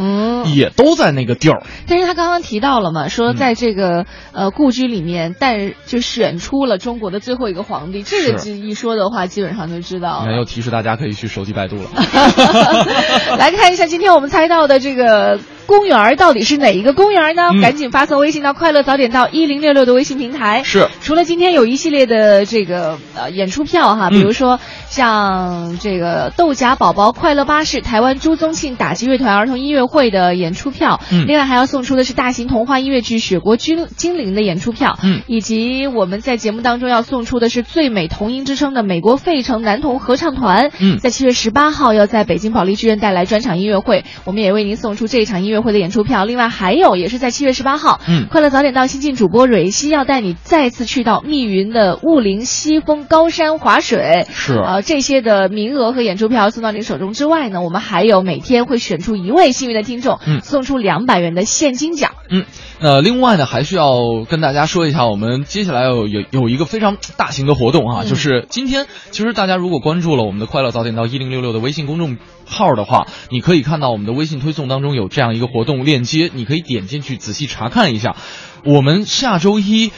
[0.00, 1.62] 嗯，也都在那个地儿。
[1.86, 8.02] 但是他刚刚提到了嘛，说在这个呃故居里面，但就选出了中国的最后一个皇帝。
[8.02, 10.24] 这个一说的话，基本上就知道。
[10.24, 11.90] 没有提示大家可以去手机百度了。
[13.36, 15.38] 来看一下今天我们猜到的这个。
[15.70, 17.42] 公园到底是哪一个公园呢？
[17.62, 20.64] 赶紧发送微信到“快乐早点到一零六六”的微信平台。
[20.64, 24.58] 是，除了今天有一系列的这个呃演出票哈，比如说
[24.88, 46.24] 像这个豆荚宝宝快乐巴士台湾朱宗庆打击乐团儿童音乐会的演出票，嗯，另外还要送出的是大型童话音乐剧《雪国精精灵》的演出票，嗯，以及我们在节目当中要送出的是最美童音之声的美国费城男童合唱团，嗯，在七月十八号要在北京保利剧院带来专场音乐会，我们也为您送出这一场音乐会的演出票。
[46.24, 54.54] 另外还有，也是在七月十八号，嗯，快乐早点到新晋主播蕊希要带你再次去到密云的雾林西峰高山滑水，是。
[54.54, 62.44] 啊，这些的名额和演出票送到您手中之外呢，我们还有每天会选出一位幸运的听众，嗯，送出两百元的现金奖，嗯，
[62.80, 63.98] 呃，另外呢，还需要
[64.28, 72.16] 跟大家说一下，我们接下来有有有一个非常大型的活动啊，就是今天，其实大家如果关注了我们的快乐早点到一零六六的微信公众
[72.50, 76.30] 号的话，你可以看到我们的微信推送当中有这样一个活动链接。
[76.34, 78.16] 你可以点进去仔细查看一下，
[78.64, 79.92] 我们下周一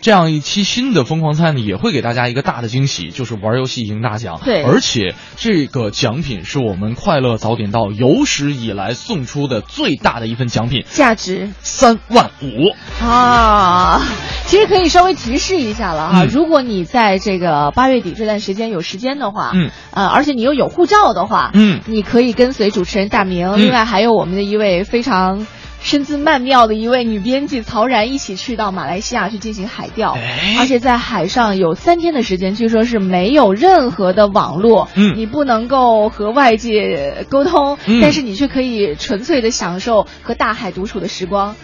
[0.00, 4.40] 这样一期新的疯狂猜呢，也会给大家一个大的惊喜，就是玩游戏赢大奖。
[4.44, 14.00] 对，而且这个奖品是我们快乐早点到有史以来送出的最大的一份奖品，价值三万五啊！
[14.46, 25.46] 其实可以稍微提示一下了哈，如果你在这个八月底这段时间有时间的话，嗯，呃，而且你又有护照的话，嗯，你可以跟随主持人大明，另外还有我们的一位非常。
[25.80, 30.18] 身姿曼妙的一位女编辑曹然一起去到马来西亚去进行海钓，
[30.58, 41.54] 而且在海上有三天的时间，据说是没有任何的网络，嗯，你不能够和外界沟通，但是你却可以纯粹的享受和大海独处的时光，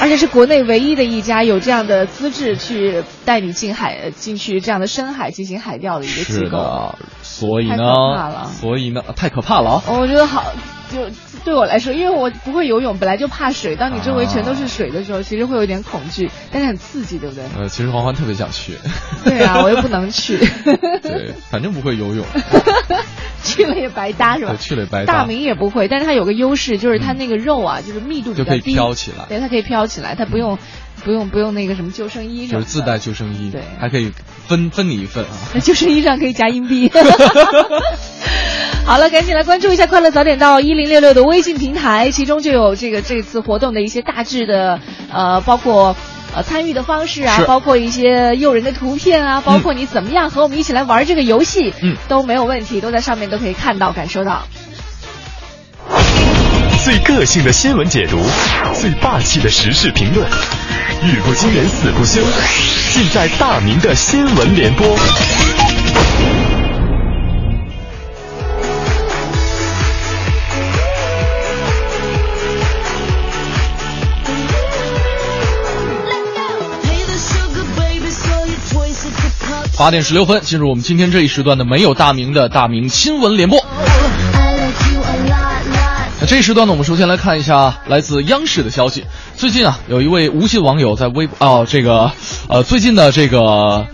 [0.00, 6.94] 而且是国内唯一的一家有这样的资质去带你进海进去这样的深海进行海钓的一个机构，
[7.32, 10.44] 所以呢，所以呢，太可怕了，我觉得好。
[10.92, 11.06] 就
[11.42, 13.74] 对我来说，因为我不会游泳，本来就怕水。
[13.76, 17.44] 当你周围全都是水的时候，其实会有点恐惧，但是很刺激，对不对？
[17.56, 18.76] 呃，其实黄欢特别想去。
[19.24, 20.36] 对啊，我又不能去。
[21.02, 22.22] 对，反正不会游泳。
[23.42, 24.54] 去了也白搭是吧？
[24.60, 25.20] 去了也白搭。
[25.20, 29.24] 大明也不会，但是他有个优势，就是他那个肉啊，就是密度比较低，就可以飘起来。
[29.30, 30.58] 对，它可以飘起来，它不用。
[31.04, 34.12] 不用不用那个什么救生衣就是自带救生衣，对，还可以
[34.46, 35.30] 分分你一份啊。
[35.54, 36.90] 那 救生衣上可以夹硬币。
[38.84, 44.80] 好了，赶紧来关注一下“快乐早点到一零六六”的微信平台，其中就有这个这次活动的一些大致的
[45.12, 45.94] 呃，包括
[46.34, 54.42] 呃参与的方式啊，包括一些诱人的图片啊，包括你怎么样和我们一起来玩这个游戏，嗯，都没有问题，都在上面都可以看到感受到。
[56.84, 58.18] 最个性的新闻解读，
[58.74, 60.28] 最霸气的时事评论，
[61.04, 62.22] 语不惊人死不休，
[62.92, 64.86] 尽在大明的新闻联播。
[79.76, 83.58] 八点十六分，进入我们今天这一时段的没有大明的大明新闻联播。
[86.20, 89.04] 那这一时段呢，我们首先来看一下来自央视的消息。
[89.42, 92.12] 最近啊，有一位无锡网友在微哦这个
[92.48, 93.88] 呃最近的这个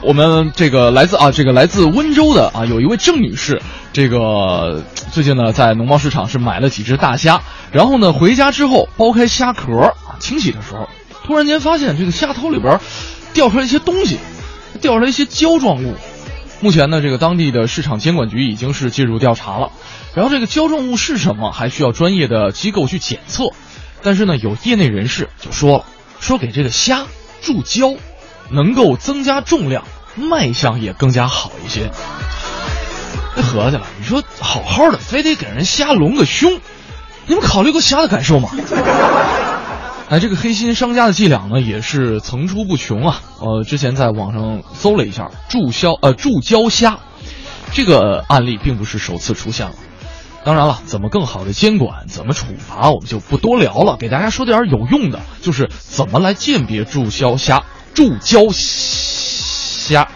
[0.00, 3.60] 我们这个来自啊这个来自温州的啊有一位郑女士，
[3.92, 7.42] 这个最近呢在农贸市场是买了几只大虾，
[7.72, 10.88] 然后呢回家之后剥开虾壳啊清洗的时候，
[11.26, 12.80] 突然间发现这个虾头里边
[13.34, 14.16] 掉出来一些东西，
[14.80, 15.94] 掉出来一些胶状物。
[16.62, 19.72] 目前呢，这个当地的市场监管局已经是介入调查了。
[20.14, 23.50] 然后这个胶状物是什么，还需要专业的机构去检测。
[24.06, 25.84] 但是呢，有业内人士就说了，
[26.20, 27.06] 说给这个虾
[27.42, 27.96] 注胶，
[28.50, 29.82] 能够增加重量，
[30.14, 31.90] 卖相也更加好一些。
[33.34, 36.60] 那合计了，你说好好的，非得给人虾隆个胸，
[37.26, 38.48] 你们考虑过虾的感受吗？
[40.08, 43.20] 哎，这个黑心商家的伎俩呢，也是层出不穷啊。
[43.40, 47.00] 呃，之前在网上搜了一下，注销呃注胶虾，
[47.72, 49.74] 这个案例并不是首次出现了。
[50.46, 53.96] 当然了，怎么更好的监管，怎么处罚，我们就不多聊了。
[53.98, 60.08] 给大家说点有用的，就是怎么来鉴别注销虾、注胶虾。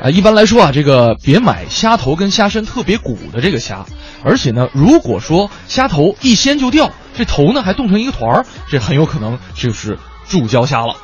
[0.00, 3.86] 啊，一般来说啊，这个别买虾头跟虾身特别鼓的这个虾，
[4.22, 10.94] 而且呢，如果说虾头一掀就掉，这头呢还冻成一个团儿，这很有可能就是注胶虾了。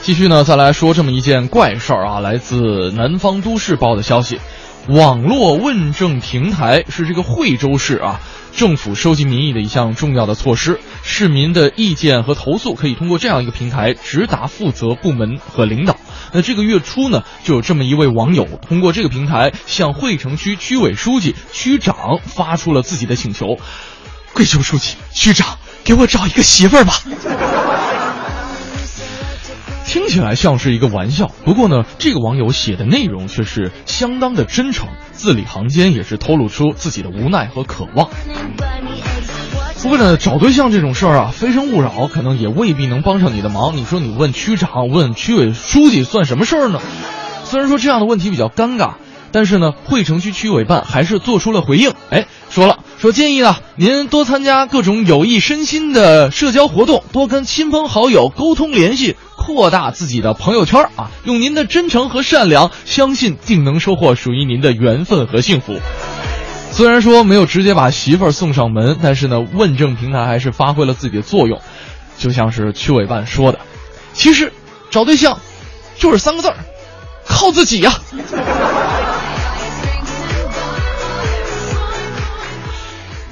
[0.00, 4.40] 继续呢，再来说这么一件怪事儿啊，来自南方都市报的消息，
[4.88, 8.20] 网络问政平台是这个惠州市啊
[8.56, 15.96] 政府收集民意的一项重要的措施，市民的意见和投诉可以通过这样一个平台直达负责部门和领导。
[16.32, 23.58] 那这个月初呢，就有这么一位网友通过这个平台向惠城区区委书记、区长发出了自己的请求：
[24.32, 26.94] 跪求书记、区长给我找一个媳妇儿吧。
[29.88, 38.10] 听起来像是一个玩笑，不过呢，这个网友写的内容却是相当的真诚，字里行间也是透露出自己的无奈和渴望。
[39.82, 43.78] 不过呢，找对象这种事儿啊，非诚勿扰，可能也未必能帮上你的忙。
[43.78, 46.82] 你说你问区长、问区委书记算什么事儿呢？
[47.44, 48.96] 虽然说这样的问题比较尴尬，
[49.32, 51.94] 但是呢，惠城区区委办还是做出了回应。
[52.10, 59.16] 哎，说了，说建议呢，您多参加各种有益身心的社交活动，多跟亲朋好友沟通联系。
[59.54, 65.80] 扩大自己的朋友圈啊，用您的真诚和善良，相信定能收获属于您的缘分和幸福。
[66.70, 71.58] 虽然说没有直接把媳妇儿送上门，但是呢，问政平台还是发挥了自己的作用。
[72.18, 73.58] 就像是区委办说的，
[74.12, 74.52] 其实
[74.90, 75.40] 找对象
[75.96, 76.56] 就是三个字儿，
[77.26, 77.90] 靠自己呀。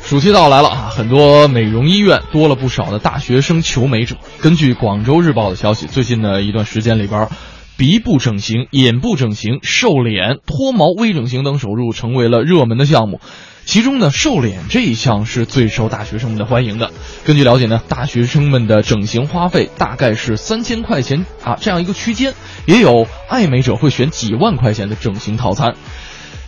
[0.06, 4.14] 暑期到来了啊，很多美容医院多了不少的大学生求美者。
[4.40, 7.28] 根据广州日报的消息，最近的一段时间里边，
[7.76, 13.20] 鼻部整形、眼部整形、瘦脸、脱毛、微整形等手术成为了热门的项目。
[13.64, 16.92] 其中呢，瘦脸这一项是最受大学生们的欢迎的。
[17.24, 22.32] 根据了解呢，大学生们的整形花费大概是三千块钱啊这样一个区间，
[22.64, 25.74] 也有爱美者会选几万块钱的整形套餐。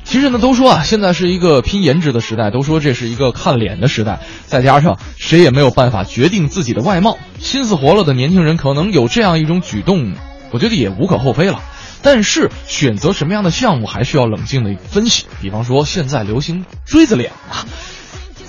[0.09, 4.21] 其实呢，都说啊，现在是一个拼颜值的时代，都说这是一个看脸的时代。
[4.47, 10.15] 再加上谁也没有办法决定自己的外貌，心思活了的年轻人可能有这样一种举动，
[10.51, 11.61] 我觉得也无可厚非了。
[12.01, 15.27] 但是选择什么样的项目还需要冷静的分析。
[15.43, 17.67] 比方说，现在流行锥子脸啊，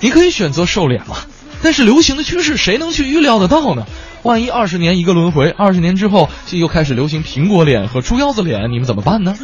[0.00, 1.16] 你可以选择瘦脸嘛。
[1.62, 3.84] 但是流行的趋势谁能去预料得到呢？
[4.22, 9.36] 万一二十年一个轮回，二十年之后又开始流行苹果脸和猪腰子脸，你们怎么办呢？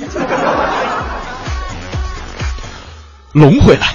[3.37, 3.95] 龙回来。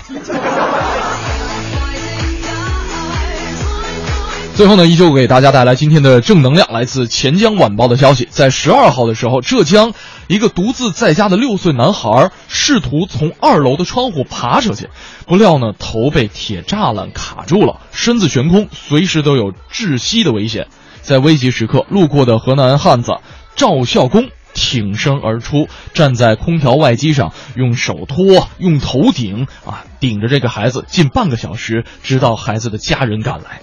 [4.53, 6.71] 最后呢，依旧给大家带来今天的正能量。
[6.71, 9.93] 来自钱江晚报的消息，在十二号的时候，浙江
[10.27, 14.89] 一个独自在家的六岁男孩试图从二楼的窗户爬出去，
[15.25, 20.67] 不料呢，头被铁栅栏卡住了，身子悬空，随时都有窒息的危险。
[21.01, 23.13] 在危急时刻，路过的河南汉子
[23.55, 24.29] 赵孝公。
[24.53, 33.61] 挺身而出，站在空调外机上，用手托，用头顶，啊，顶着这个孩子近半个小时，直到孩子的家人赶来，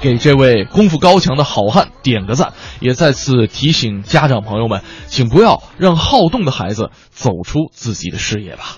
[0.00, 8.76] 给这位功夫高强的好汉点个赞，也再次提醒家长朋友们，请不要让好动的孩子走出自己的视野吧。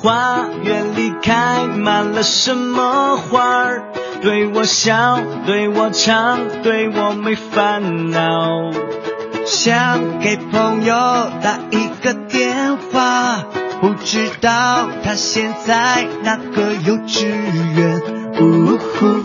[0.00, 3.82] 花园里开满了什么花儿？
[4.22, 8.70] 对我笑，对我唱，对我没烦恼。
[9.44, 10.94] 想给朋友
[11.42, 13.44] 打一个电话，
[13.80, 17.26] 不知道他现在哪个幼稚
[17.74, 18.00] 园。
[18.40, 19.20] 呜呼，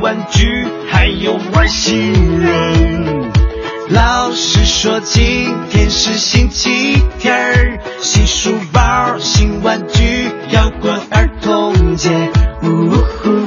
[0.00, 3.30] 玩具，还有外星人。
[3.90, 12.10] 老师说今天是星期天儿，新书包、新玩具，要过儿童节。
[12.62, 13.37] 呜呼，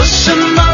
[0.00, 0.69] 说什么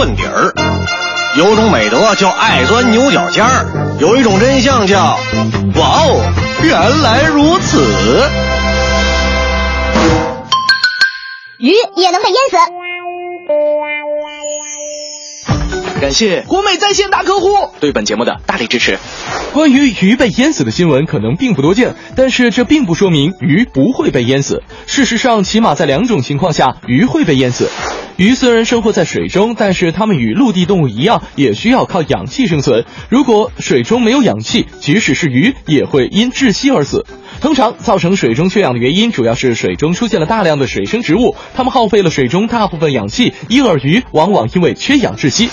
[0.00, 0.54] 问底儿，
[1.36, 5.18] 有种美德叫爱钻牛角尖儿，有一种真相叫
[5.76, 6.32] 哇哦，
[6.62, 7.84] 原来如此。
[11.58, 12.56] 鱼也能被淹死。
[16.00, 17.48] 感谢国美在线大客户
[17.78, 18.98] 对本节目的大力支持。
[19.52, 24.62] 关于鱼被淹死的新闻可能并不多见，但是这并不说明鱼不会被淹死。
[24.86, 27.68] 事实上，起码在两种情况下，鱼会被淹死。
[28.20, 32.84] 鱼虽然生活在水中，但是它们与陆地动物一样，也需要靠氧气生存。
[33.08, 37.06] 如果水中没有氧气，即使是鱼也会因窒息而死。
[37.40, 45.48] 通常造成水中缺氧的原因，主要是水中出现了大量的水生植物，它们耗费了水中大部分氧气，因而鱼往往因为缺氧窒息。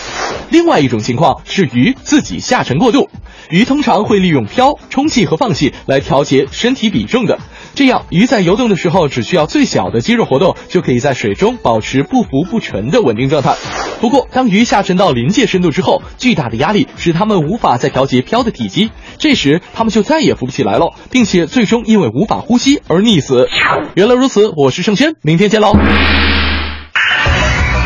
[0.49, 3.09] 另外一种情况是鱼自己下沉过度，
[3.50, 7.40] 鱼通常会利用漂、充气和放气来调节身体比重的。
[7.76, 13.56] 这样，鱼在游动的时候只需要最小的肌肉活动，就可以在水中保持不浮不沉的稳定状态。
[14.02, 23.48] 不过，当鱼下沉到临界深度之后，巨大的压力使它们无法再调节漂的体积，这时它们就再也浮不起来了，并且最终因为无法呼吸而溺死。
[23.96, 25.74] 原来如此，我是盛轩，明天见喽。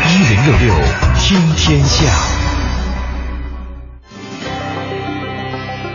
[0.08, 0.74] 一零六六
[1.18, 2.61] 听天下。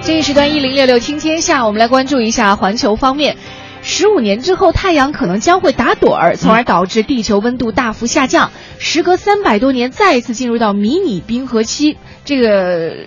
[0.07, 3.35] 这一时段一零六六听天下，我们来关注一下环球方面。
[3.81, 8.51] 十五年之后，太阳可能将会打盹儿，从而导致地球温度大幅下降。
[8.79, 11.97] 时隔三百多年，再一次进入到迷你冰河期，
[12.27, 13.05] 这个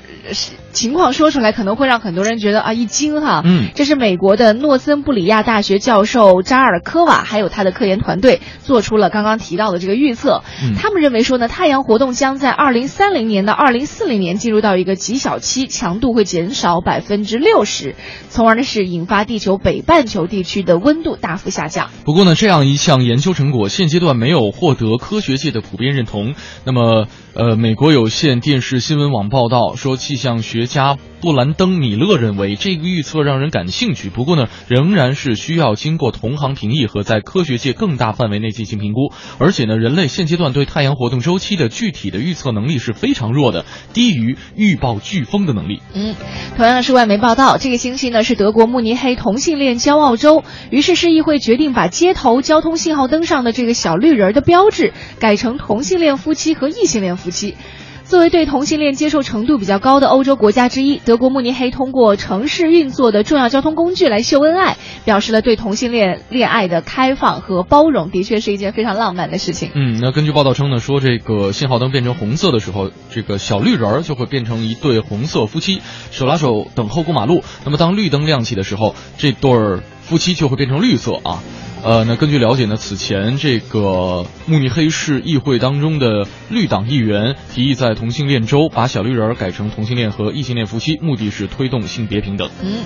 [0.73, 3.43] 情况说出来可能会让很多人觉得啊一惊哈。
[3.45, 10.43] 嗯，这是美国的诺森布里亚大学教授扎尔科瓦还有他的科研团队做出了刚刚提到的这个预测。
[10.63, 17.97] 嗯，他们认为说呢，太阳活动将在二零三零年到二零四零年进入到一个极小期，强度会减少百分之六十，
[18.31, 21.91] 从而呢是引发地球北半球地区的温度大幅下降。
[22.07, 26.35] 不过呢，这样一项研究成果现阶段没有获得科学界的普遍认同。
[26.65, 39.13] 那么，呃，美国有线电视新闻网报道说，气象学家布兰登·米勒认为这个预测让人感兴趣，不过呢，仍然是需要经过同行评议和在科学界更大范围内进行评估。
[39.39, 45.81] 而且呢，人类现阶段对太阳活动周期的具体的预测能力是非常弱的，低于预报飓风的能力。
[45.95, 46.17] 嗯，
[46.57, 57.55] 同样是外媒报道，这个星期呢是德国慕尼黑同性恋骄傲周，于是市议会决定把街头交通信号灯上的这个小绿人的标志改成同性恋夫妻和异性恋夫妻。
[58.03, 69.71] 作为对同性恋接受程度比较高的欧洲国家之一，德国慕尼黑通过城市运作的重要交通工具来秀恩爱，表示了对同性恋恋爱的开放和包容，的确是一件非常浪漫的事情。
[69.75, 77.45] 嗯，那根据报道称呢，说这个信号灯变成红色的时候，这个小绿人儿就会变成一对红色夫妻，手拉手等候过马路。
[77.65, 79.53] 那么当绿灯亮起的时候，这对
[80.03, 81.39] 夫妻就会变成绿色啊。
[81.83, 92.51] 呃，那根据了解呢，此前这个慕尼黑市议会当中的绿党议员提议在同性恋周把小绿人改成同性恋和异性恋夫妻，目的是推动性别平等。
[92.63, 92.85] 嗯，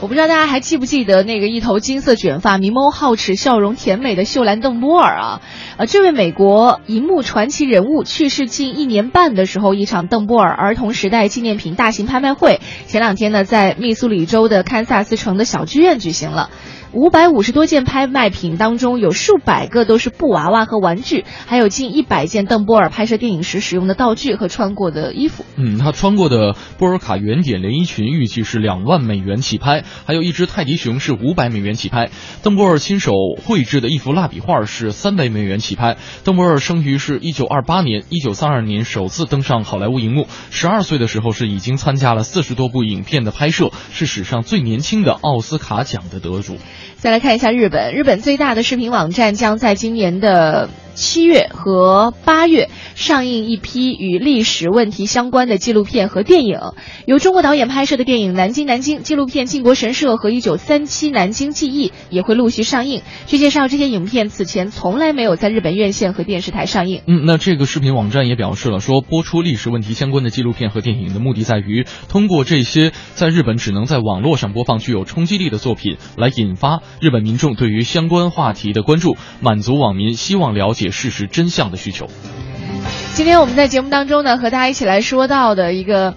[0.00, 5.40] 我不知道大家还记不记得那个一头金色卷发、明眸皓齿、笑容甜美的秀兰·邓波尔啊？
[5.76, 16.50] 呃，这位美国银幕传奇人物去世近一年半的时候，一场邓波尔儿童时代纪念品大型拍卖会前两天呢，在密苏里州的堪萨斯城的小剧院举行了。
[16.92, 25.44] 五百五十多件拍卖品当中，有数百个都是布娃娃和玩具，还有近一百件邓波尔拍摄电影时使用的道具和穿过的衣服。
[25.56, 32.08] 嗯，他穿过的波尔卡圆点连衣裙预计是两万美元起拍，还有一只泰迪熊是五百美元起拍。
[32.42, 33.12] 邓波尔亲手
[33.44, 35.98] 绘制的一幅蜡笔画是三百美元起拍。
[36.24, 46.56] 邓波尔生于是一九二八年，一九三二年首次登上好莱坞荧幕，十二岁的时候是已经参加了四十多部影片的拍摄，是史上最年轻的奥斯卡奖的得主。
[46.98, 56.58] 再来看一下日本，日本最大的视频网站将在今年的七月和八月上映一批与历史问题相关的纪录片和电影。
[57.06, 63.02] 由中国导演拍摄的电影《南京南京》纪录片《靖国神社》和《一九三七南京记忆》也会陆续上映。
[63.28, 67.02] 据介绍，这些影片此前从来没有在日本院线和电视台上映。
[67.06, 82.06] 嗯，那这个视频网站也表示了，说播出历史问题相关的纪录片和电影的目的在于通过这些在日本只能在网络上播放具有冲击力的作品，来引发日本民众对于相关话题的关注，满足网民希望了解事实真相的需求。
[83.14, 86.14] 今天我们在节目当中呢，和大家一起来说到的一个。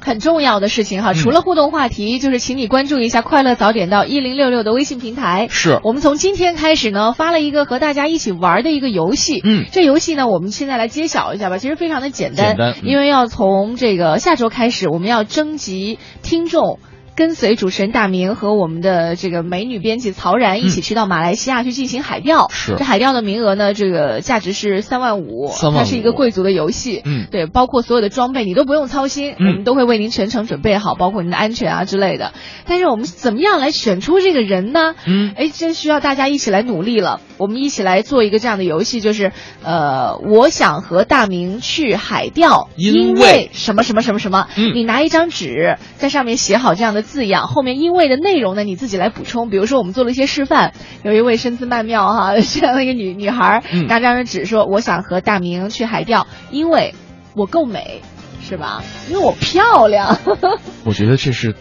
[0.00, 5.48] 很重要的事情哈，除了互动话题，就是请你关注一下“快乐早点到一零六六”的微信平台。
[5.50, 9.40] 是我们从今天开始呢，发了一个和大家一起玩的一个游戏。
[9.44, 11.58] 嗯，这游戏呢，我们现在来揭晓一下吧。
[11.58, 16.78] 其实非常的简单，简单，因为要从这个下周开始，我们要征集听众。
[17.18, 22.46] 跟随主持人大明和我们的这个美女编辑曹然一起去到马来西亚去进行海钓。
[22.48, 27.02] 是这海钓的名额呢，这个价值是三万五，它是一个贵族的游戏。
[27.04, 32.34] 嗯，对，包括所有的装备你都不用操心，我们都会为您全程准备好，包括您的安全啊之类的。
[32.66, 34.94] 但是我们怎么样来选出这个人呢？
[35.04, 37.20] 嗯，哎，真需要大家一起来努力了。
[37.36, 39.32] 我们一起来做一个这样的游戏，就是
[39.64, 44.46] 呃，我想和大明去海钓，因为什么什么什么什么。
[44.56, 49.48] 嗯，你拿一张纸在上面写好这样的字样，后面因为的内容呢，你自己来补充。
[49.50, 56.94] 比如说，我们做了一些示范，有一位身姿曼妙哈这样的一个女女孩，拿张纸说：“我想和大明去海钓，因为
[57.34, 58.02] 我够美，
[58.40, 58.82] 是吧？
[59.08, 60.18] 因为我漂亮。
[60.84, 61.54] ”我觉得这是。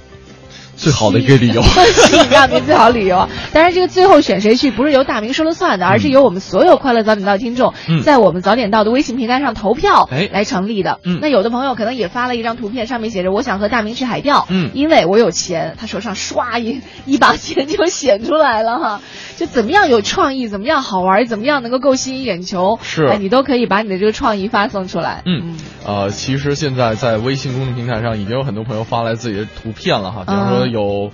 [0.77, 1.61] 最好的一个理由，
[1.91, 3.27] 吸引大明最好理由。
[3.51, 7.73] 当然，这个最后选谁去不是由大明说了算的，而是由我们所有快乐早点到听众
[8.03, 10.99] 在我们早点到的微信平台上投票来成立的。
[11.21, 19.01] 那有的朋友可能也发了一张图片，上面写着“我想和大明去海钓”，嗯，因为我有钱，他手上唰一 一把钱就显出来了哈。
[19.35, 25.21] 就怎么样有创意，怎么样好玩，怎么样能够够吸引眼球，是，你都可以把你的这个创意发送出来。
[25.25, 25.55] 嗯，
[25.85, 31.11] 呃，其实现在在微信公众平台上已经有很多朋友发来自己的图片了哈，比方说有，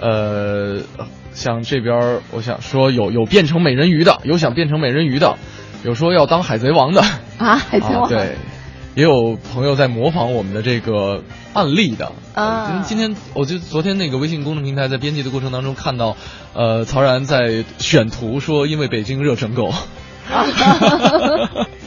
[0.00, 0.80] 呃，
[1.32, 5.36] 像这边我想说有有变成美人鱼的，有想变成美人鱼的，
[5.84, 7.02] 有说要当海贼王的
[7.38, 8.36] 啊，海贼王对。
[8.94, 11.24] 也有朋友在模仿我们的这个
[11.54, 12.84] 案例的啊。
[12.86, 16.14] 今天我就昨天那个微信公众平台在编辑的过程当中看到，
[16.52, 19.72] 呃，曹然在选图说因为北京热成狗。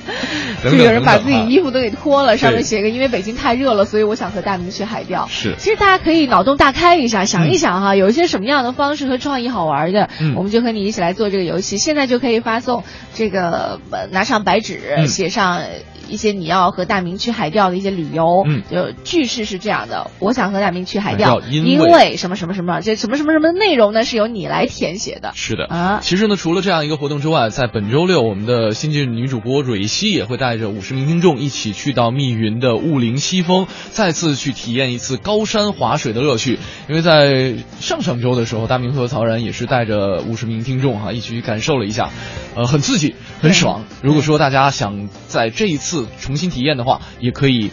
[0.63, 5.27] 就有人把自己衣服都给脱了，上面写个“因为北京太热了，所以我想和大明去海钓”。
[5.31, 11.77] 是，其实大家可以脑洞大开一下，想一想哈，有一些什么样的方式和创意好玩的，我们就和你一起来做这个游戏。
[11.77, 12.83] 现在就可以发送
[13.13, 13.79] 这个
[14.11, 15.61] 拿上白纸，写上。
[16.07, 24.03] 一些你要和大明去海钓的一些理由，嗯，就句式是这样的：我想和大明去海钓，因为什么什么什么，这什么什么什么内容呢？
[24.03, 25.31] 是由你来填写的。
[25.35, 36.59] 是的啊，其实呢，除了这样一个活动之外，在本周六，我们的新晋女主播蕊希也会带着五十名听众一起去到密云的雾灵西峰，再次去体验一次高山滑水的乐趣。
[36.87, 42.09] 因为在上上周的时候，大明和曹然也是带着五十名听众哈，一起去感受了一下，
[42.55, 43.83] 呃，很刺激，很爽。
[44.01, 47.71] 如果说大家想在这一次重新体验，的话，也可以，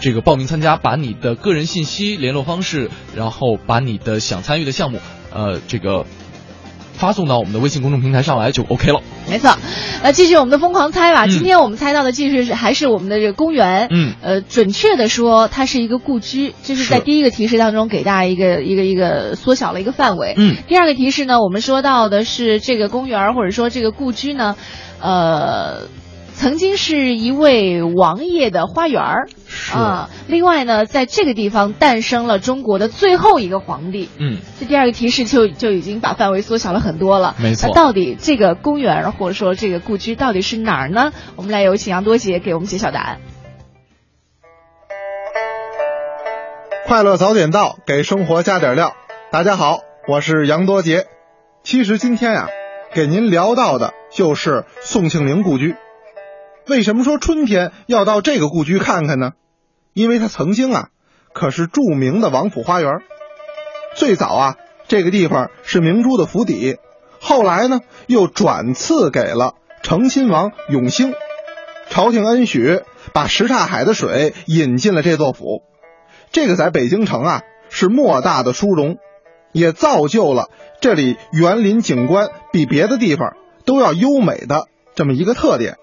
[0.00, 4.98] 这个报名参加，把你的个人信息、联络方式，然后把你的想参与的项目，
[5.32, 6.06] 呃，这个
[6.94, 9.00] 发送到我们的微信公众平台上来就 OK 了。
[9.28, 9.56] 没错，
[10.02, 11.26] 那继续我们的疯狂猜吧。
[11.26, 13.86] 今天我们猜到的继续是还是我们的这个公园。
[13.90, 16.52] 嗯，呃，准确的说，它是一个故居。
[16.64, 20.34] 这是在第一个提示当中给大家一个一个一个缩小了一个范围。
[20.36, 24.56] 嗯，第二个提示呢，我们说到的是这个公园或者说这个故居呢，
[25.00, 25.88] 呃。
[26.40, 29.28] 曾经是一位王爷的花园儿
[29.74, 30.08] 啊。
[30.26, 34.08] 另外呢，在这个地方诞生了中国的最后一个皇帝。
[34.18, 37.34] 嗯，这第二个提示就就已经把范围缩小了很多了。
[37.38, 37.68] 没错。
[37.68, 41.12] 那到底这个公园或者说这个故居到底是哪儿呢？
[41.36, 43.20] 我们来有请杨多杰给我们揭晓答案。
[46.86, 48.94] 快乐早点到，给生活加点料。
[49.30, 51.04] 大家好，我是杨多杰。
[51.62, 52.48] 其实今天呀，
[52.94, 55.76] 给您聊到的就是宋庆龄故居。
[56.70, 59.32] 为什么说春天要到这个故居看看呢？
[59.92, 60.90] 因为它曾经啊，
[61.34, 63.00] 可是著名的王府花园。
[63.96, 64.54] 最早啊，
[64.86, 66.76] 这个地方是明珠的府邸，
[67.20, 71.12] 后来呢，又转赐给了成亲王永兴。
[71.88, 75.62] 朝廷恩许，把什刹海的水引进了这座府。
[76.30, 78.98] 这个在北京城啊，是莫大的殊荣，
[79.50, 80.50] 也造就了
[80.80, 85.78] 这里园林景观比别的地方都要优美的这么一个特点。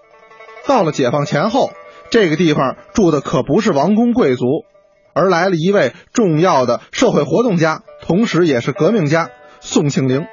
[0.68, 1.72] 到了解放前后，
[2.12, 4.46] 这个地方住的可不是王公贵族，
[5.14, 9.30] 而来了一位重要的社会活动家，同时也是革命家
[9.62, 10.26] 宋庆龄。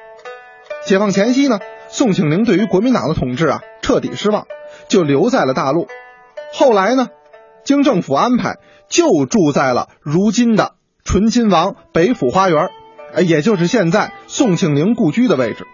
[0.84, 4.46] 解放前夕呢，宋庆龄对于国民党的统治啊彻底失望，
[4.88, 5.86] 就留在了大陆。
[6.52, 7.08] 后来呢，
[7.64, 8.58] 经政府安排，
[8.88, 10.72] 就住在了如今的
[11.04, 12.68] 醇亲王北府花园，
[13.14, 15.64] 哎，也就是现在宋庆龄故居的位置。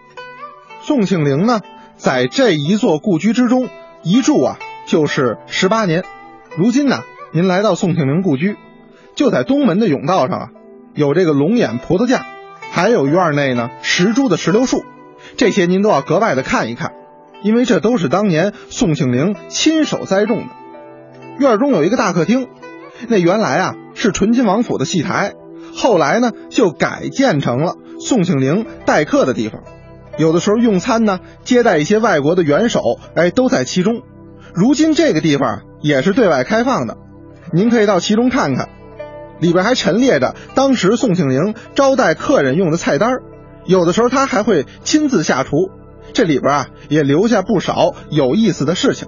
[0.81, 1.59] 宋庆龄呢，
[1.97, 3.67] 在这一座故居之中
[4.03, 6.03] 一住啊，就是十八年。
[6.57, 6.99] 如今呢，
[7.33, 8.57] 您来到宋庆龄故居，
[9.15, 10.49] 就在东门的甬道上啊，
[10.95, 12.25] 有这个龙眼葡萄架，
[12.71, 14.83] 还有院内呢石株的石榴树，
[15.37, 16.93] 这些您都要格外的看一看，
[17.43, 20.45] 因为这都是当年宋庆龄亲手栽种的。
[21.39, 22.47] 院中有一个大客厅，
[23.07, 25.33] 那原来啊是醇亲王府的戏台，
[25.75, 29.61] 后来呢就改建成了宋庆龄待客的地方。
[30.17, 32.81] 有的时候用餐呢，接待一些外国的元首，
[33.15, 34.01] 哎，都在其中。
[34.53, 36.97] 如今这个地方也是对外开放的，
[37.53, 38.69] 您可以到其中看看，
[39.39, 43.09] 里边还陈列着当时宋庆龄招待客人用的菜单
[43.65, 45.69] 有的时候他还会亲自下厨，
[46.13, 49.07] 这里边啊也留下不少有意思的事情。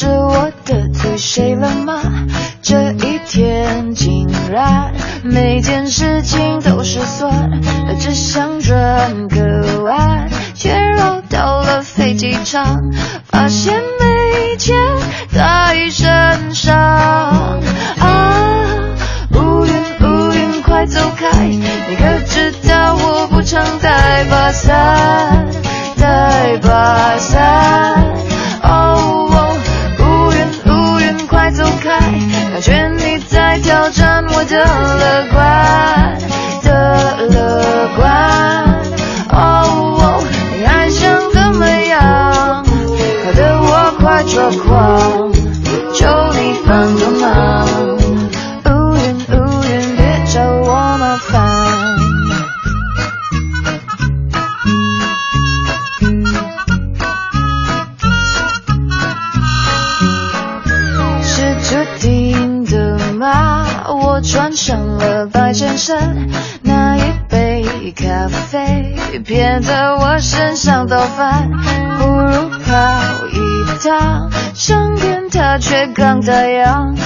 [0.00, 2.00] 是我得罪谁了吗？
[2.62, 4.92] 这一天竟然
[5.24, 7.60] 每件事情都失算，
[7.98, 12.78] 只想转个弯，却绕到了飞机场，
[13.24, 14.76] 发现没钱
[15.32, 16.78] 在身上。
[17.98, 18.62] 啊，
[19.32, 22.17] 乌云乌云快走开，你可
[76.08, 76.96] 像太阳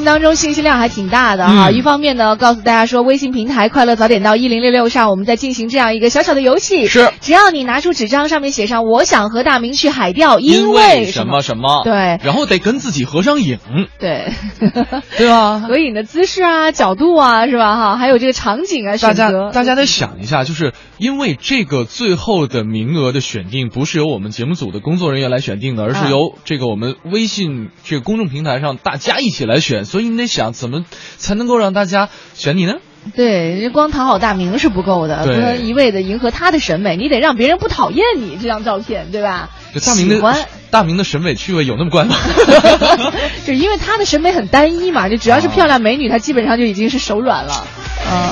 [0.00, 11.40] no 当中信息量还挺大的哈，一方面呢，告诉大家说微信平台快乐早点到一零六六上，我们在进行这样一个小小的游戏，是，只要你拿出纸张，上面写上我想和大明去海钓，因为什么？
[11.40, 13.60] 什么，对，然后得跟自己合上影，
[13.98, 14.30] 对，
[15.16, 15.60] 对吧？
[15.66, 17.76] 合影的姿势啊、角度啊，是吧？
[17.76, 30.09] 哈，还有这个场景啊，大家大家得想一下，就是因为这个最后的名额的选定不是由我们节目组的工作人员来选定的，而是由这个我们微信这个公众平台上大家一起来选，所以。
[30.12, 30.84] 你得想怎么
[31.16, 32.74] 才能够让大家选你呢？
[33.16, 39.48] 对，光讨好大明是不够的，不能一味的迎合他的审美，你得让别人不讨厌你这张照片，对吧？
[39.86, 42.14] 大明的大明的审美趣味有那么怪吗？
[43.46, 47.66] 就因为他的审美很单一嘛，就只要是漂亮美女，他基本上就已经是手软了。
[48.10, 48.30] 嗯，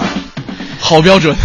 [0.80, 1.34] 好标准。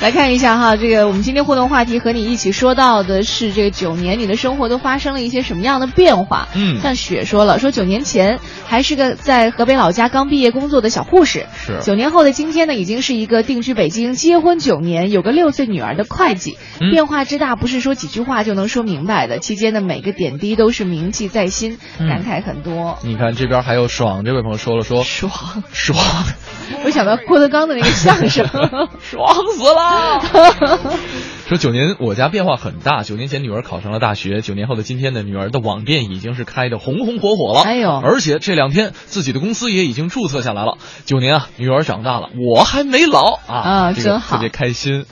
[0.00, 6.46] 来看一下哈，这个我们今天互动话题和你一起说到的是这个九年，你的生活都发生了一些什么样的变化？
[6.54, 16.56] 嗯，像雪说了，说九年前还是个在河北老家刚毕业工作的小护士，是九年后的今天呢，已经是一个定居北京、结婚九年、有个六岁女儿的会计。
[16.92, 19.40] 变化之大，不是说几句话就能说明白的。
[19.40, 22.98] 期间的每个点滴都是铭记在心，感慨很多。
[23.02, 25.32] 你看这边还有爽，这位朋友说了说爽
[25.72, 25.98] 爽，
[26.86, 28.46] 我想到郭德纲的那个相声，
[29.02, 29.87] 爽死了。
[31.48, 37.62] 说九年我家变化很大，九年前女儿考上了大学，九年后的今天呢，女儿的网店已经是开的红红火火了。
[37.62, 40.76] 哎呦，而且这两天自己的公司也已经注册下来了。
[41.06, 45.06] 九年啊，女儿长大了，我还没老啊，啊，真好，特别开心，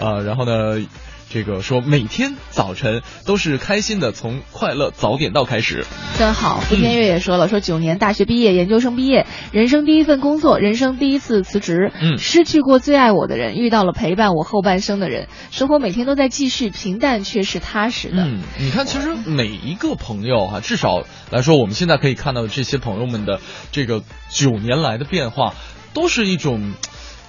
[0.00, 0.80] 啊，然后呢。
[1.32, 5.86] 这个说每天早晨都是开心的，从快乐早点到开始，
[6.18, 6.60] 真好。
[6.68, 18.24] 胡天月也说了，说九年大学毕业，研究生毕业，人生第一份工作，人生第一次辞职，嗯，失去过最爱我的人，遇到了陪伴我后半生的人，生活每天都在继续，平淡却是踏实的。
[18.24, 23.40] 嗯，你看，其实每一个朋友哈，至少来说，我们现在可以看到这些朋友们的
[23.70, 25.54] 这个九年来的变化，
[25.94, 26.74] 都是一种。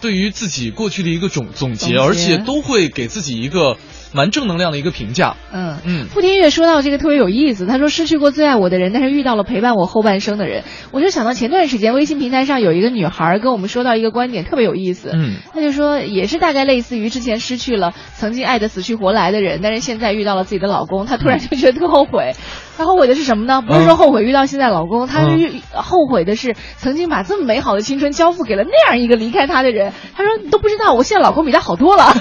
[0.01, 3.77] 对于自己过去的一个总总结，而且都会给自己一个
[4.13, 5.35] 蛮正能量的一个评价。
[5.51, 10.63] 嗯嗯，傅天月说到这个特别有意思，他说失去过最爱我的人，但是遇到了陪伴我后半生的人。
[10.91, 15.11] 我就想到前段时间微信平台上有一个女孩跟我们说到一个观点，特别有意思。
[15.13, 22.33] 嗯，她就说也是大概类似于之前失去了曾经爱的死去活来的人，但是现在遇到了自己的老公，她突然就觉得特后悔。
[22.77, 23.61] 他后悔的是什么呢？
[23.61, 29.93] 不是说后悔遇到现在老公，她是后悔的是曾经把这么美好的青春交付给了那样一个离开她的人。
[30.15, 32.11] 她说你都不知道，我现在老公比他好多了，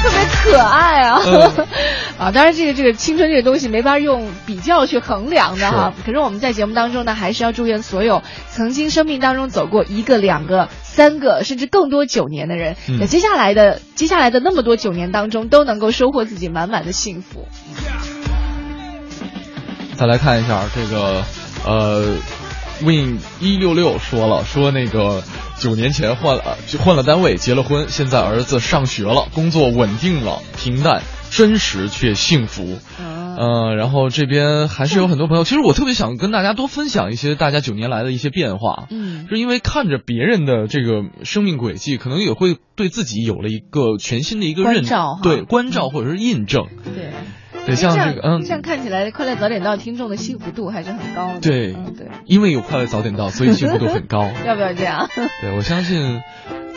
[0.00, 1.20] 特别可爱啊！
[2.18, 5.92] 啊，当然这个这个青春这个东西没法用比较去衡量的哈。
[6.06, 17.48] 可是我们在节目当中呢，还是要祝愿所有曾经生命当中走过一个、两个、三个甚至更多九年的人，在接下来的接下来的那么多九年当中，都能够收获自己满满的幸福。
[19.98, 21.24] 再来看一下这个，
[21.66, 22.14] 呃
[22.84, 25.24] ，win 一六六说了，说那个
[25.58, 31.02] 九年前换了就换了单位，结了婚，现在儿子上学了，工作稳定了，平淡
[31.32, 32.78] 真实却幸福。
[33.40, 38.86] 嗯，然后这边还是有很多朋友，其实我特别想跟大家多分享一些大家九年来的一些变化。
[38.90, 46.66] 嗯，是因为看着别人的这个生命轨迹，可能也会对自己有了一个全新的一个认照，对关照或者是印证。
[46.84, 47.10] 对。
[47.68, 51.40] 对，像这个，嗯，这样看起来，快乐早点到听众的幸福度还是很高的。
[51.40, 54.28] 对，对，因为有快乐早点到，所以幸福度很高。
[54.46, 55.08] 要不要这样？
[55.40, 56.22] 对，我相信。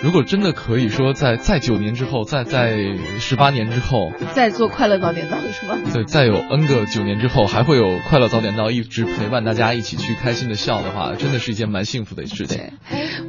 [0.04, 2.76] 如果真的可以说，在在九年之后，在在
[3.20, 5.78] 十八年之后，再做快乐早点到是吗？
[5.94, 12.72] 对，再有 N 个九年之后，还会有快乐早点到一直陪伴大家一起去开心的笑的话，真的是一件蛮幸福的事情。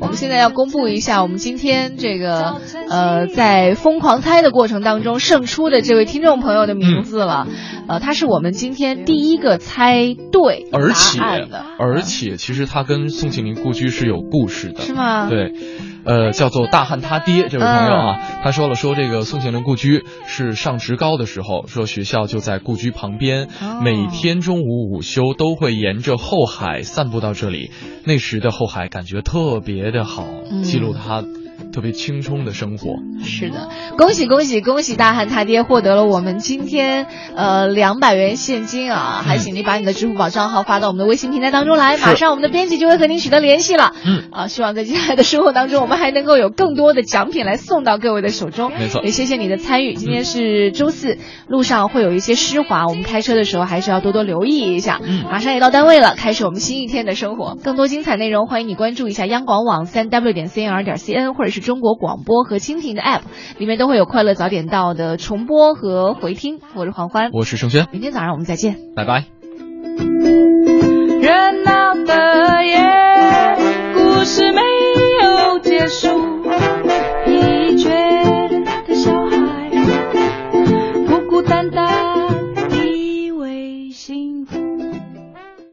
[0.01, 2.57] 我们现在要公布一下，我们今天这个
[2.89, 7.47] 呃，在疯狂猜的过程当中胜出的这位听众朋友的名字了。
[7.87, 11.19] 呃，他是我们今天第一个猜对而且
[11.51, 15.29] 的，而且其实他跟宋庆龄故居是有故事的，是吗？
[15.29, 15.53] 对。
[16.05, 23.49] 呃，叫做大汉他爹这位朋友啊，他说了说这个宋庆龄故居是上职高的时候，说学校就在故居旁边，
[23.83, 27.71] 每天中午午休都会沿着后海散步到这里，
[28.05, 30.27] 那时的后海感觉特别的好，
[30.63, 31.25] 记录他。
[31.73, 39.23] 特别轻松的生活，是的，恭喜恭喜恭喜大汉他爹获得了我们今天呃两百元现金啊！
[39.25, 43.95] 还请您把你的支付宝账号发到我们的微信平台当中来，马上我们的编辑就会和您取得联系了。
[44.05, 48.71] 嗯，啊，希望在接下来的生活当中，我们还能够有更多的奖品来送到各位的手中。
[48.79, 49.95] 没错，也谢谢你的参与。
[49.95, 51.17] 今天是周四，
[51.49, 55.01] 路上会有一些湿滑，我们开车的时候还是要多多留意一下。
[55.03, 57.57] 嗯，马上也到单位了，开始我们新一天的生活。
[57.65, 61.62] 更多精彩内容，欢迎你关注一下央广网三 w 点 cnr 点 cn，或者是。
[61.63, 63.23] 中国广播和蜻蜓的 App，
[63.57, 66.61] 里面都会有快乐早点到的重播和回听。
[66.75, 69.25] 我是黄欢，我是盛轩，明天早上我们再见，拜拜。
[71.23, 73.57] 热闹的夜，
[73.95, 74.61] 故事没
[75.23, 76.43] 有结束。
[83.93, 84.42] 心。